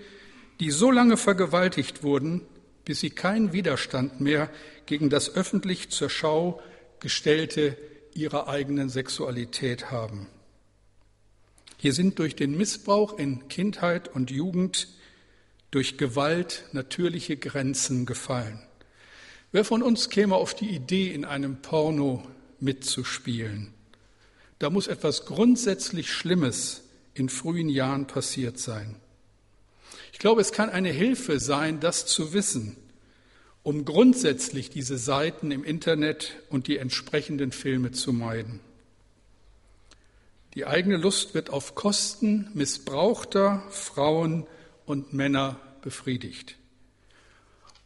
die 0.61 0.71
so 0.71 0.91
lange 0.91 1.17
vergewaltigt 1.17 2.03
wurden, 2.03 2.41
bis 2.85 3.01
sie 3.01 3.11
keinen 3.11 3.53
Widerstand 3.53 4.21
mehr 4.21 4.51
gegen 4.87 5.11
das 5.11 5.35
öffentlich 5.35 5.91
zur 5.91 6.11
Schau 6.11 6.61
gestellte 7.01 7.77
ihrer 8.15 8.49
eigenen 8.49 8.89
Sexualität 8.89 9.91
haben. 9.91 10.27
Hier 11.77 11.93
sind 11.95 12.19
durch 12.19 12.37
den 12.37 12.57
Missbrauch 12.57 13.19
in 13.19 13.49
Kindheit 13.49 14.09
und 14.09 14.31
Jugend, 14.31 14.89
durch 15.71 15.97
Gewalt 15.97 16.65
natürliche 16.73 17.37
Grenzen 17.37 18.05
gefallen. 18.07 18.61
Wer 19.53 19.65
von 19.65 19.83
uns 19.83 20.11
käme 20.11 20.35
auf 20.35 20.55
die 20.55 20.69
Idee, 20.69 21.13
in 21.13 21.25
einem 21.25 21.63
Porno 21.63 22.27
mitzuspielen? 22.59 23.73
Da 24.59 24.69
muss 24.69 24.89
etwas 24.89 25.25
grundsätzlich 25.25 26.13
Schlimmes 26.13 26.83
in 27.15 27.29
frühen 27.29 27.69
Jahren 27.69 28.07
passiert 28.07 28.59
sein. 28.59 28.97
Ich 30.13 30.19
glaube, 30.19 30.41
es 30.41 30.53
kann 30.53 30.69
eine 30.69 30.91
Hilfe 30.91 31.41
sein, 31.41 31.81
das 31.81 32.07
zu 32.07 32.33
wissen, 32.33 32.77
um 33.71 33.85
grundsätzlich 33.85 34.69
diese 34.69 34.99
Seiten 34.99 35.53
im 35.53 35.63
Internet 35.63 36.35
und 36.49 36.67
die 36.67 36.79
entsprechenden 36.79 37.53
Filme 37.53 37.93
zu 37.93 38.13
meiden. 38.13 38.59
Die 40.55 40.67
eigene 40.67 40.97
Lust 40.97 41.35
wird 41.35 41.51
auf 41.51 41.77
Kosten 41.77 42.51
missbrauchter 42.53 43.63
Frauen 43.71 44.49
und 44.87 45.13
Männer 45.13 45.61
befriedigt. 45.83 46.57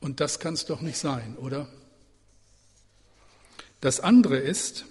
Und 0.01 0.21
das 0.21 0.41
kann 0.41 0.55
es 0.55 0.65
doch 0.65 0.81
nicht 0.81 0.97
sein, 0.97 1.37
oder? 1.37 1.69
Das 3.83 4.01
andere 4.01 4.39
ist, 4.39 4.87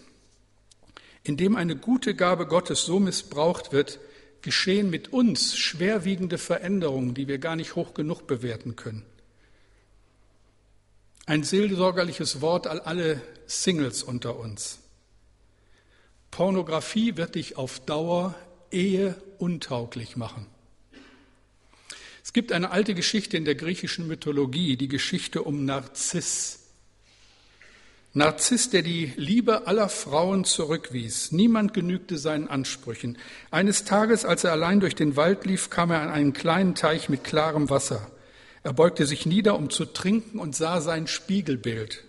indem 1.23 1.55
eine 1.55 1.75
gute 1.75 2.13
Gabe 2.13 2.45
Gottes 2.45 2.83
so 2.83 2.99
missbraucht 2.99 3.71
wird, 3.71 3.99
geschehen 4.43 4.91
mit 4.91 5.11
uns 5.11 5.57
schwerwiegende 5.57 6.37
Veränderungen, 6.37 7.15
die 7.15 7.27
wir 7.27 7.39
gar 7.39 7.55
nicht 7.55 7.73
hoch 7.73 7.95
genug 7.95 8.27
bewerten 8.27 8.75
können. 8.75 9.07
Ein 11.25 11.43
seelsorgerliches 11.43 12.41
Wort 12.41 12.67
an 12.67 12.79
alle 12.79 13.21
Singles 13.47 14.03
unter 14.03 14.37
uns. 14.37 14.79
Pornografie 16.31 17.15
wird 17.15 17.35
dich 17.35 17.57
auf 17.57 17.79
Dauer 17.79 18.35
Ehe 18.71 19.15
untauglich 19.37 20.17
machen. 20.17 20.47
Es 22.23 22.33
gibt 22.33 22.51
eine 22.51 22.71
alte 22.71 22.93
Geschichte 22.93 23.37
in 23.37 23.45
der 23.45 23.55
griechischen 23.55 24.07
Mythologie, 24.07 24.75
die 24.75 24.87
Geschichte 24.87 25.43
um 25.43 25.63
Narziss. 25.63 26.59
Narziss, 28.13 28.69
der 28.69 28.81
die 28.81 29.13
Liebe 29.15 29.65
aller 29.65 29.89
Frauen 29.89 30.43
zurückwies. 30.43 31.31
Niemand 31.31 31.73
genügte 31.73 32.17
seinen 32.17 32.47
Ansprüchen. 32.47 33.17
Eines 33.49 33.85
Tages, 33.85 34.25
als 34.25 34.43
er 34.43 34.51
allein 34.51 34.79
durch 34.81 34.95
den 34.95 35.15
Wald 35.15 35.45
lief, 35.45 35.69
kam 35.69 35.89
er 35.89 36.01
an 36.01 36.09
einen 36.09 36.33
kleinen 36.33 36.75
Teich 36.75 37.09
mit 37.09 37.23
klarem 37.23 37.69
Wasser. 37.69 38.11
Er 38.63 38.73
beugte 38.73 39.05
sich 39.05 39.25
nieder, 39.25 39.55
um 39.57 39.69
zu 39.69 39.85
trinken 39.85 40.39
und 40.39 40.55
sah 40.55 40.81
sein 40.81 41.07
Spiegelbild. 41.07 42.03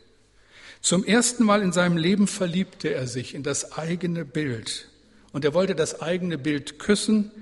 Zum 0.81 1.05
ersten 1.05 1.45
Mal 1.45 1.63
in 1.63 1.73
seinem 1.73 1.97
Leben 1.97 2.27
verliebte 2.27 2.95
er 2.95 3.07
sich 3.07 3.35
in 3.35 3.43
das 3.43 3.73
eigene 3.73 4.25
Bild. 4.25 4.89
Und 5.33 5.45
er 5.45 5.55
wollte 5.55 5.75
das 5.75 6.01
eigene 6.01 6.39
Bild 6.39 6.79
küssen, 6.79 7.33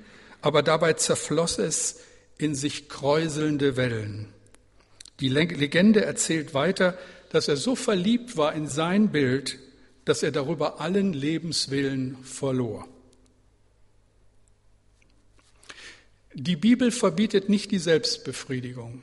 aber 0.40 0.62
dabei 0.62 0.94
zerfloss 0.94 1.58
es 1.58 2.00
in 2.38 2.54
sich 2.54 2.88
kräuselnde 2.88 3.76
Wellen. 3.76 4.28
Die 5.20 5.28
Legende 5.28 6.04
erzählt 6.04 6.54
weiter, 6.54 6.96
dass 7.30 7.48
er 7.48 7.56
so 7.56 7.76
verliebt 7.76 8.36
war 8.36 8.54
in 8.54 8.66
sein 8.66 9.10
Bild, 9.10 9.58
dass 10.04 10.22
er 10.22 10.32
darüber 10.32 10.80
allen 10.80 11.12
Lebenswillen 11.12 12.16
verlor. 12.24 12.88
Die 16.34 16.56
Bibel 16.56 16.90
verbietet 16.90 17.48
nicht 17.50 17.70
die 17.70 17.78
Selbstbefriedigung. 17.78 19.02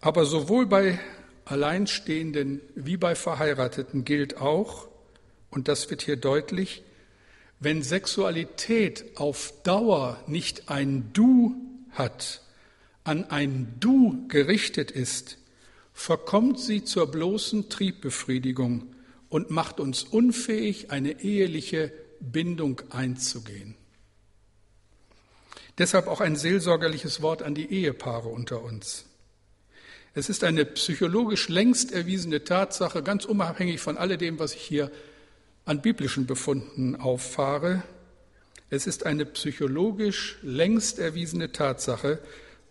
Aber 0.00 0.24
sowohl 0.24 0.66
bei 0.66 1.00
Alleinstehenden 1.44 2.60
wie 2.74 2.96
bei 2.96 3.14
Verheirateten 3.16 4.04
gilt 4.04 4.36
auch, 4.36 4.88
und 5.50 5.68
das 5.68 5.90
wird 5.90 6.02
hier 6.02 6.16
deutlich, 6.16 6.82
wenn 7.58 7.82
Sexualität 7.82 9.16
auf 9.16 9.52
Dauer 9.62 10.22
nicht 10.26 10.68
ein 10.68 11.10
Du 11.12 11.56
hat, 11.90 12.42
an 13.02 13.24
ein 13.24 13.74
Du 13.80 14.28
gerichtet 14.28 14.90
ist, 14.90 15.38
verkommt 15.92 16.60
sie 16.60 16.84
zur 16.84 17.10
bloßen 17.10 17.68
Triebbefriedigung 17.68 18.94
und 19.28 19.50
macht 19.50 19.80
uns 19.80 20.04
unfähig, 20.04 20.90
eine 20.90 21.22
eheliche 21.22 21.92
Bindung 22.20 22.82
einzugehen. 22.90 23.76
Deshalb 25.78 26.06
auch 26.06 26.20
ein 26.20 26.36
seelsorgerliches 26.36 27.22
Wort 27.22 27.42
an 27.42 27.54
die 27.54 27.70
Ehepaare 27.70 28.28
unter 28.28 28.62
uns. 28.62 29.04
Es 30.14 30.30
ist 30.30 30.44
eine 30.44 30.64
psychologisch 30.64 31.48
längst 31.48 31.92
erwiesene 31.92 32.44
Tatsache, 32.44 33.02
ganz 33.02 33.26
unabhängig 33.26 33.80
von 33.80 33.98
alledem, 33.98 34.38
was 34.38 34.54
ich 34.54 34.62
hier 34.62 34.90
an 35.66 35.82
biblischen 35.82 36.26
Befunden 36.26 36.96
auffahre. 36.96 37.82
Es 38.70 38.86
ist 38.86 39.04
eine 39.04 39.26
psychologisch 39.26 40.38
längst 40.42 40.98
erwiesene 40.98 41.52
Tatsache, 41.52 42.20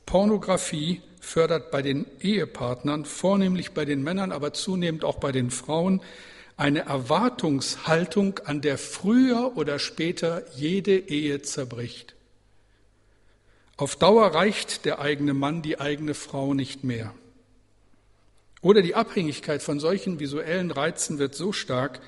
Pornografie 0.06 1.02
fördert 1.20 1.72
bei 1.72 1.82
den 1.82 2.06
Ehepartnern, 2.20 3.06
vornehmlich 3.06 3.72
bei 3.72 3.86
den 3.86 4.04
Männern, 4.04 4.32
aber 4.32 4.54
zunehmend 4.54 5.04
auch 5.04 5.18
bei 5.18 5.32
den 5.32 5.50
Frauen, 5.52 6.02
eine 6.58 6.82
Erwartungshaltung, 6.82 8.40
an 8.46 8.62
der 8.62 8.78
früher 8.78 9.58
oder 9.58 9.80
später 9.80 10.44
jede 10.56 10.98
Ehe 10.98 11.42
zerbricht. 11.42 12.16
Auf 13.78 13.98
Dauer 13.98 14.28
reicht 14.28 14.86
der 14.86 15.00
eigene 15.00 15.34
Mann, 15.34 15.62
die 15.62 15.82
eigene 15.82 16.14
Frau 16.14 16.54
nicht 16.54 16.86
mehr. 16.86 17.14
Oder 18.62 18.82
die 18.82 18.96
Abhängigkeit 18.96 19.62
von 19.62 19.82
solchen 19.82 20.20
visuellen 20.20 20.72
Reizen 20.72 21.20
wird 21.20 21.36
so 21.36 21.52
stark, 21.52 22.00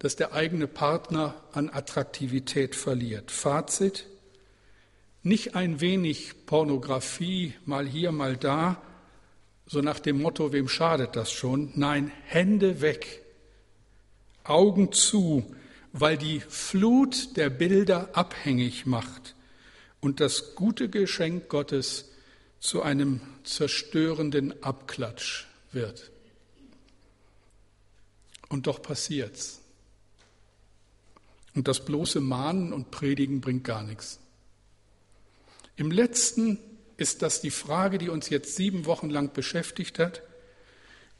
dass 0.00 0.16
der 0.16 0.32
eigene 0.32 0.66
Partner 0.66 1.36
an 1.52 1.70
Attraktivität 1.70 2.74
verliert. 2.74 3.30
Fazit, 3.30 4.06
nicht 5.22 5.54
ein 5.54 5.80
wenig 5.80 6.44
Pornografie, 6.44 7.54
mal 7.66 7.86
hier, 7.86 8.10
mal 8.10 8.36
da, 8.36 8.82
so 9.66 9.80
nach 9.80 10.00
dem 10.00 10.20
Motto, 10.20 10.52
wem 10.52 10.66
schadet 10.66 11.14
das 11.14 11.30
schon? 11.30 11.70
Nein, 11.76 12.10
Hände 12.24 12.80
weg, 12.80 13.22
Augen 14.42 14.90
zu, 14.90 15.54
weil 15.92 16.18
die 16.18 16.40
Flut 16.40 17.36
der 17.36 17.48
Bilder 17.48 18.10
abhängig 18.12 18.86
macht 18.86 19.36
und 20.02 20.20
das 20.20 20.56
gute 20.56 20.90
Geschenk 20.90 21.48
Gottes 21.48 22.10
zu 22.60 22.82
einem 22.82 23.20
zerstörenden 23.44 24.62
Abklatsch 24.62 25.46
wird. 25.70 26.10
Und 28.48 28.66
doch 28.66 28.82
passiert's. 28.82 29.60
Und 31.54 31.68
das 31.68 31.84
bloße 31.84 32.20
Mahnen 32.20 32.72
und 32.72 32.90
Predigen 32.90 33.40
bringt 33.40 33.64
gar 33.64 33.84
nichts. 33.84 34.18
Im 35.76 35.90
letzten 35.90 36.58
ist 36.96 37.22
das 37.22 37.40
die 37.40 37.50
Frage, 37.50 37.98
die 37.98 38.08
uns 38.08 38.28
jetzt 38.28 38.56
sieben 38.56 38.86
Wochen 38.86 39.08
lang 39.08 39.32
beschäftigt 39.32 39.98
hat 39.98 40.22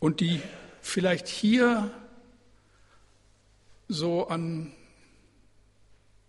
und 0.01 0.21
die 0.21 0.41
vielleicht 0.81 1.29
hier 1.29 1.91
so 3.89 4.27
an 4.27 4.73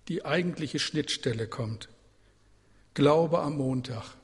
die 0.07 0.23
eigentliche 0.23 0.79
Schnittstelle 0.79 1.47
kommt. 1.47 1.89
Glaube 2.93 3.39
am 3.39 3.57
Montag. 3.57 4.15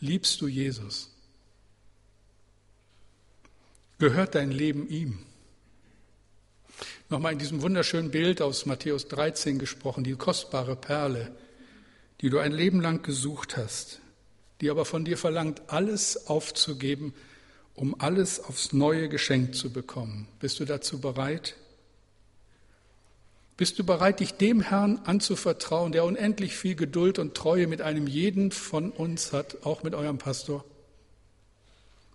Liebst 0.00 0.40
du 0.40 0.48
Jesus? 0.48 1.10
Gehört 3.98 4.34
dein 4.34 4.50
Leben 4.50 4.88
ihm? 4.88 5.18
Nochmal 7.10 7.32
in 7.34 7.38
diesem 7.38 7.60
wunderschönen 7.60 8.10
Bild 8.10 8.40
aus 8.40 8.64
Matthäus 8.64 9.08
13 9.08 9.58
gesprochen, 9.58 10.04
die 10.04 10.14
kostbare 10.14 10.76
Perle 10.76 11.36
die 12.20 12.28
du 12.28 12.38
ein 12.38 12.52
Leben 12.52 12.80
lang 12.80 13.02
gesucht 13.02 13.56
hast, 13.56 14.00
die 14.60 14.70
aber 14.70 14.84
von 14.84 15.04
dir 15.04 15.16
verlangt, 15.16 15.62
alles 15.68 16.26
aufzugeben, 16.28 17.14
um 17.74 17.98
alles 17.98 18.44
aufs 18.44 18.72
Neue 18.72 19.08
geschenkt 19.08 19.54
zu 19.54 19.72
bekommen. 19.72 20.28
Bist 20.38 20.60
du 20.60 20.66
dazu 20.66 21.00
bereit? 21.00 21.56
Bist 23.60 23.78
du 23.78 23.84
bereit, 23.84 24.20
dich 24.20 24.32
dem 24.32 24.62
Herrn 24.62 25.02
anzuvertrauen, 25.04 25.92
der 25.92 26.06
unendlich 26.06 26.56
viel 26.56 26.74
Geduld 26.74 27.18
und 27.18 27.34
Treue 27.34 27.66
mit 27.66 27.82
einem 27.82 28.06
jeden 28.06 28.52
von 28.52 28.90
uns 28.90 29.34
hat, 29.34 29.66
auch 29.66 29.82
mit 29.82 29.94
eurem 29.94 30.16
Pastor? 30.16 30.64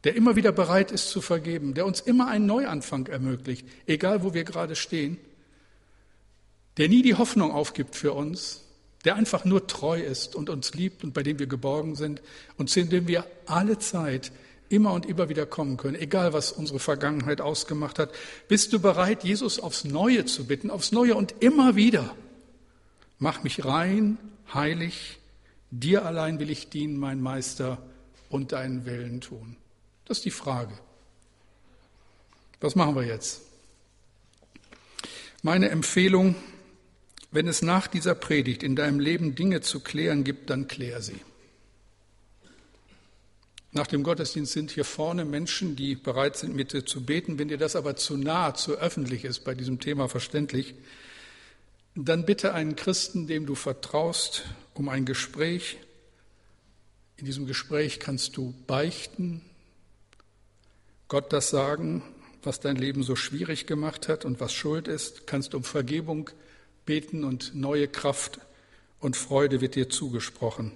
der 0.03 0.15
immer 0.15 0.35
wieder 0.35 0.51
bereit 0.51 0.91
ist 0.91 1.09
zu 1.09 1.21
vergeben, 1.21 1.75
der 1.75 1.85
uns 1.85 1.99
immer 1.99 2.27
einen 2.27 2.45
Neuanfang 2.45 3.07
ermöglicht, 3.07 3.67
egal 3.85 4.23
wo 4.23 4.33
wir 4.33 4.43
gerade 4.43 4.75
stehen, 4.75 5.17
der 6.77 6.89
nie 6.89 7.01
die 7.03 7.15
Hoffnung 7.15 7.51
aufgibt 7.51 7.95
für 7.95 8.13
uns, 8.13 8.63
der 9.03 9.15
einfach 9.15 9.45
nur 9.45 9.67
treu 9.67 9.99
ist 9.99 10.35
und 10.35 10.49
uns 10.49 10.73
liebt 10.73 11.03
und 11.03 11.13
bei 11.13 11.23
dem 11.23 11.37
wir 11.37 11.47
geborgen 11.47 11.95
sind 11.95 12.21
und 12.57 12.71
zu 12.71 12.83
dem 12.85 13.07
wir 13.07 13.25
alle 13.45 13.77
Zeit 13.77 14.31
immer 14.69 14.93
und 14.93 15.05
immer 15.05 15.29
wieder 15.29 15.45
kommen 15.45 15.77
können, 15.77 15.95
egal 15.95 16.33
was 16.33 16.51
unsere 16.51 16.79
Vergangenheit 16.79 17.41
ausgemacht 17.41 17.99
hat. 17.99 18.11
Bist 18.47 18.73
du 18.73 18.79
bereit, 18.79 19.23
Jesus 19.23 19.59
aufs 19.59 19.83
Neue 19.83 20.25
zu 20.25 20.45
bitten, 20.45 20.69
aufs 20.69 20.91
Neue 20.91 21.15
und 21.15 21.35
immer 21.41 21.75
wieder? 21.75 22.15
Mach 23.19 23.43
mich 23.43 23.63
rein, 23.65 24.17
heilig, 24.53 25.19
dir 25.71 26.05
allein 26.05 26.39
will 26.39 26.49
ich 26.49 26.69
dienen, 26.69 26.97
mein 26.97 27.21
Meister, 27.21 27.77
und 28.29 28.51
deinen 28.51 28.85
Willen 28.85 29.21
tun. 29.21 29.55
Das 30.05 30.17
ist 30.17 30.25
die 30.25 30.31
Frage. 30.31 30.73
Was 32.59 32.75
machen 32.75 32.95
wir 32.95 33.03
jetzt? 33.03 33.41
Meine 35.41 35.69
Empfehlung, 35.69 36.35
wenn 37.31 37.47
es 37.47 37.61
nach 37.61 37.87
dieser 37.87 38.15
Predigt 38.15 38.63
in 38.63 38.75
deinem 38.75 38.99
Leben 38.99 39.35
Dinge 39.35 39.61
zu 39.61 39.79
klären 39.79 40.23
gibt, 40.23 40.49
dann 40.49 40.67
klär 40.67 41.01
sie. 41.01 41.19
Nach 43.75 43.87
dem 43.87 44.03
Gottesdienst 44.03 44.53
sind 44.53 44.71
hier 44.71 44.85
vorne 44.85 45.25
Menschen, 45.25 45.75
die 45.75 45.95
bereit 45.95 46.37
sind, 46.37 46.55
mit 46.55 46.71
dir 46.71 46.85
zu 46.85 47.03
beten. 47.03 47.37
Wenn 47.37 47.49
dir 47.49 47.57
das 47.57 47.75
aber 47.75 47.97
zu 47.97 48.15
nah, 48.15 48.53
zu 48.53 48.77
öffentlich 48.77 49.25
ist 49.25 49.43
bei 49.43 49.53
diesem 49.53 49.81
Thema 49.81 50.07
verständlich, 50.07 50.75
dann 51.93 52.25
bitte 52.25 52.53
einen 52.53 52.77
Christen, 52.77 53.27
dem 53.27 53.45
du 53.45 53.53
vertraust, 53.53 54.43
um 54.75 54.87
ein 54.87 55.03
Gespräch. 55.03 55.77
In 57.17 57.25
diesem 57.25 57.47
Gespräch 57.47 57.99
kannst 57.99 58.37
du 58.37 58.53
beichten, 58.65 59.41
Gott 61.09 61.33
das 61.33 61.49
sagen, 61.49 62.01
was 62.43 62.61
dein 62.61 62.77
Leben 62.77 63.03
so 63.03 63.17
schwierig 63.17 63.67
gemacht 63.67 64.07
hat 64.07 64.23
und 64.23 64.39
was 64.39 64.53
Schuld 64.53 64.87
ist, 64.87 65.27
kannst 65.27 65.53
um 65.53 65.65
Vergebung 65.65 66.29
beten 66.85 67.25
und 67.25 67.53
neue 67.55 67.89
Kraft 67.89 68.39
und 69.01 69.17
Freude 69.17 69.59
wird 69.59 69.75
dir 69.75 69.89
zugesprochen. 69.89 70.71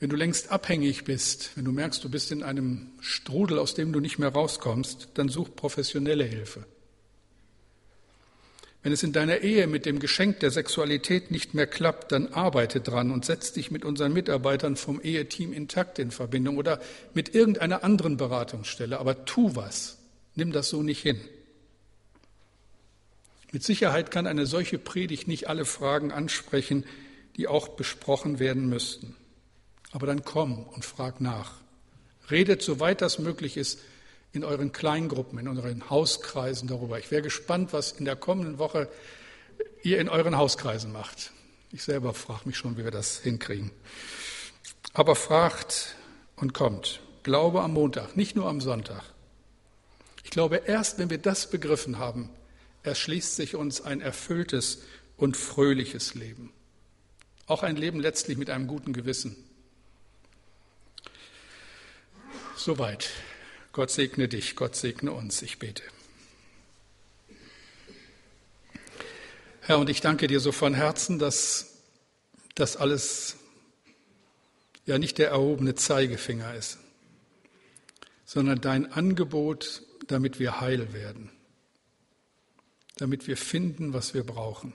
Wenn 0.00 0.10
du 0.10 0.16
längst 0.16 0.52
abhängig 0.52 1.04
bist, 1.04 1.50
wenn 1.56 1.64
du 1.64 1.72
merkst, 1.72 2.02
du 2.04 2.08
bist 2.08 2.30
in 2.30 2.42
einem 2.42 2.92
Strudel, 3.00 3.58
aus 3.58 3.74
dem 3.74 3.92
du 3.92 4.00
nicht 4.00 4.18
mehr 4.18 4.28
rauskommst, 4.28 5.08
dann 5.14 5.28
such 5.28 5.56
professionelle 5.56 6.24
Hilfe. 6.24 6.64
Wenn 8.84 8.92
es 8.92 9.02
in 9.02 9.12
deiner 9.12 9.38
Ehe 9.38 9.66
mit 9.66 9.86
dem 9.86 9.98
Geschenk 9.98 10.38
der 10.38 10.52
Sexualität 10.52 11.32
nicht 11.32 11.52
mehr 11.52 11.66
klappt, 11.66 12.12
dann 12.12 12.28
arbeite 12.28 12.80
dran 12.80 13.10
und 13.10 13.24
setz 13.24 13.52
dich 13.52 13.72
mit 13.72 13.84
unseren 13.84 14.12
Mitarbeitern 14.12 14.76
vom 14.76 15.00
Eheteam 15.00 15.52
intakt 15.52 15.98
in 15.98 16.12
Verbindung 16.12 16.58
oder 16.58 16.80
mit 17.12 17.34
irgendeiner 17.34 17.82
anderen 17.82 18.16
Beratungsstelle. 18.16 19.00
Aber 19.00 19.24
tu 19.24 19.56
was. 19.56 19.98
Nimm 20.36 20.52
das 20.52 20.68
so 20.68 20.84
nicht 20.84 21.02
hin. 21.02 21.20
Mit 23.50 23.64
Sicherheit 23.64 24.12
kann 24.12 24.28
eine 24.28 24.46
solche 24.46 24.78
Predigt 24.78 25.26
nicht 25.26 25.48
alle 25.48 25.64
Fragen 25.64 26.12
ansprechen, 26.12 26.84
die 27.36 27.48
auch 27.48 27.68
besprochen 27.68 28.38
werden 28.38 28.68
müssten. 28.68 29.16
Aber 29.92 30.06
dann 30.06 30.24
komm 30.24 30.64
und 30.64 30.84
frag 30.84 31.20
nach. 31.20 31.52
Redet, 32.30 32.62
soweit 32.62 33.00
das 33.00 33.18
möglich 33.18 33.56
ist, 33.56 33.80
in 34.32 34.44
euren 34.44 34.72
Kleingruppen, 34.72 35.38
in 35.38 35.48
euren 35.48 35.88
Hauskreisen 35.88 36.68
darüber. 36.68 36.98
Ich 36.98 37.10
wäre 37.10 37.22
gespannt, 37.22 37.72
was 37.72 37.92
in 37.92 38.04
der 38.04 38.16
kommenden 38.16 38.58
Woche 38.58 38.88
ihr 39.82 39.98
in 39.98 40.08
euren 40.08 40.36
Hauskreisen 40.36 40.92
macht. 40.92 41.32
Ich 41.72 41.82
selber 41.82 42.14
frage 42.14 42.42
mich 42.44 42.56
schon, 42.56 42.76
wie 42.76 42.84
wir 42.84 42.90
das 42.90 43.18
hinkriegen. 43.20 43.70
Aber 44.92 45.14
fragt 45.14 45.96
und 46.36 46.54
kommt. 46.54 47.00
Glaube 47.22 47.62
am 47.62 47.72
Montag, 47.72 48.16
nicht 48.16 48.36
nur 48.36 48.48
am 48.48 48.60
Sonntag. 48.60 49.02
Ich 50.24 50.30
glaube, 50.30 50.62
erst 50.66 50.98
wenn 50.98 51.10
wir 51.10 51.18
das 51.18 51.50
begriffen 51.50 51.98
haben, 51.98 52.30
erschließt 52.82 53.36
sich 53.36 53.54
uns 53.54 53.80
ein 53.80 54.00
erfülltes 54.00 54.82
und 55.16 55.36
fröhliches 55.36 56.14
Leben. 56.14 56.52
Auch 57.46 57.62
ein 57.62 57.76
Leben 57.76 58.00
letztlich 58.00 58.36
mit 58.36 58.50
einem 58.50 58.66
guten 58.66 58.92
Gewissen. 58.92 59.36
Soweit. 62.68 63.08
Gott 63.72 63.90
segne 63.90 64.28
dich, 64.28 64.54
Gott 64.54 64.76
segne 64.76 65.10
uns. 65.10 65.40
Ich 65.40 65.58
bete. 65.58 65.82
Herr, 69.62 69.78
und 69.78 69.88
ich 69.88 70.02
danke 70.02 70.26
dir 70.26 70.38
so 70.38 70.52
von 70.52 70.74
Herzen, 70.74 71.18
dass 71.18 71.78
das 72.56 72.76
alles 72.76 73.36
ja 74.84 74.98
nicht 74.98 75.16
der 75.16 75.30
erhobene 75.30 75.76
Zeigefinger 75.76 76.54
ist, 76.56 76.76
sondern 78.26 78.60
dein 78.60 78.92
Angebot, 78.92 79.82
damit 80.06 80.38
wir 80.38 80.60
heil 80.60 80.92
werden, 80.92 81.30
damit 82.98 83.26
wir 83.26 83.38
finden, 83.38 83.94
was 83.94 84.12
wir 84.12 84.24
brauchen. 84.24 84.74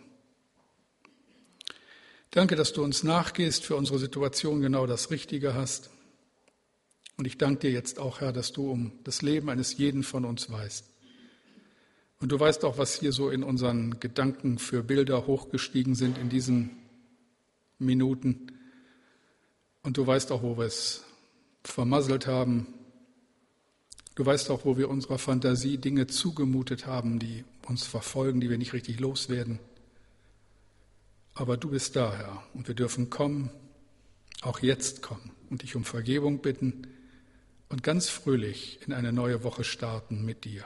Danke, 2.32 2.56
dass 2.56 2.74
du 2.74 2.84
uns 2.84 3.04
nachgehst, 3.04 3.64
für 3.64 3.76
unsere 3.76 4.00
Situation 4.00 4.62
genau 4.62 4.88
das 4.88 5.12
Richtige 5.12 5.54
hast. 5.54 5.92
Und 7.18 7.28
ich 7.28 7.38
danke 7.38 7.62
dir 7.62 7.72
jetzt 7.72 8.00
auch, 8.00 8.22
Herr, 8.22 8.34
dass 8.34 8.54
du 8.54 8.70
um 8.72 8.92
das 9.04 9.22
Leben 9.22 9.50
eines 9.50 9.78
jeden 9.78 10.04
von 10.04 10.26
uns 10.26 10.50
weißt. 10.50 10.86
Und 12.20 12.32
du 12.32 12.40
weißt 12.40 12.64
auch, 12.64 12.78
was 12.78 13.00
hier 13.00 13.12
so 13.12 13.30
in 13.30 13.44
unseren 13.44 14.00
Gedanken 14.00 14.58
für 14.58 14.82
Bilder 14.82 15.28
hochgestiegen 15.28 15.94
sind 15.94 16.18
in 16.18 16.30
diesen 16.30 16.72
Minuten. 17.80 18.48
Und 19.84 19.98
du 19.98 20.08
weißt 20.08 20.32
auch, 20.32 20.42
wo 20.42 20.58
wir 20.58 20.66
es 20.66 21.04
vermasselt 21.64 22.26
haben. 22.26 22.68
Du 24.16 24.26
weißt 24.26 24.50
auch, 24.52 24.64
wo 24.66 24.78
wir 24.78 24.90
unserer 24.90 25.18
Fantasie 25.18 25.78
Dinge 25.78 26.08
zugemutet 26.08 26.86
haben, 26.88 27.20
die 27.20 27.44
uns 27.68 27.86
verfolgen, 27.86 28.40
die 28.40 28.50
wir 28.50 28.58
nicht 28.58 28.74
richtig 28.74 29.00
loswerden. 29.00 29.60
Aber 31.34 31.58
du 31.58 31.72
bist 31.72 31.96
da, 31.96 32.16
Herr, 32.16 32.44
und 32.54 32.68
wir 32.68 32.76
dürfen 32.76 33.10
kommen, 33.10 33.50
auch 34.42 34.60
jetzt 34.60 35.02
kommen 35.02 35.32
und 35.50 35.64
dich 35.64 35.76
um 35.76 35.84
Vergebung 35.84 36.40
bitten 36.40 36.88
und 37.74 37.82
ganz 37.82 38.08
fröhlich 38.08 38.80
in 38.86 38.94
eine 38.94 39.12
neue 39.12 39.44
Woche 39.44 39.64
starten 39.64 40.24
mit 40.24 40.44
dir. 40.44 40.64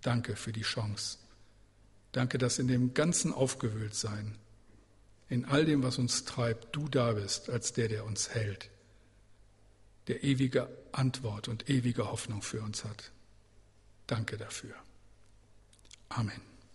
Danke 0.00 0.36
für 0.36 0.52
die 0.52 0.62
Chance. 0.62 1.18
Danke, 2.12 2.38
dass 2.38 2.60
in 2.60 2.68
dem 2.68 2.94
ganzen 2.94 3.32
Aufgewühltsein, 3.32 4.38
in 5.28 5.44
all 5.44 5.64
dem, 5.64 5.82
was 5.82 5.98
uns 5.98 6.24
treibt, 6.24 6.76
du 6.76 6.88
da 6.88 7.14
bist 7.14 7.50
als 7.50 7.72
der, 7.72 7.88
der 7.88 8.04
uns 8.04 8.30
hält, 8.30 8.70
der 10.06 10.22
ewige 10.22 10.68
Antwort 10.92 11.48
und 11.48 11.68
ewige 11.68 12.12
Hoffnung 12.12 12.42
für 12.42 12.62
uns 12.62 12.84
hat. 12.84 13.10
Danke 14.06 14.38
dafür. 14.38 14.76
Amen. 16.10 16.51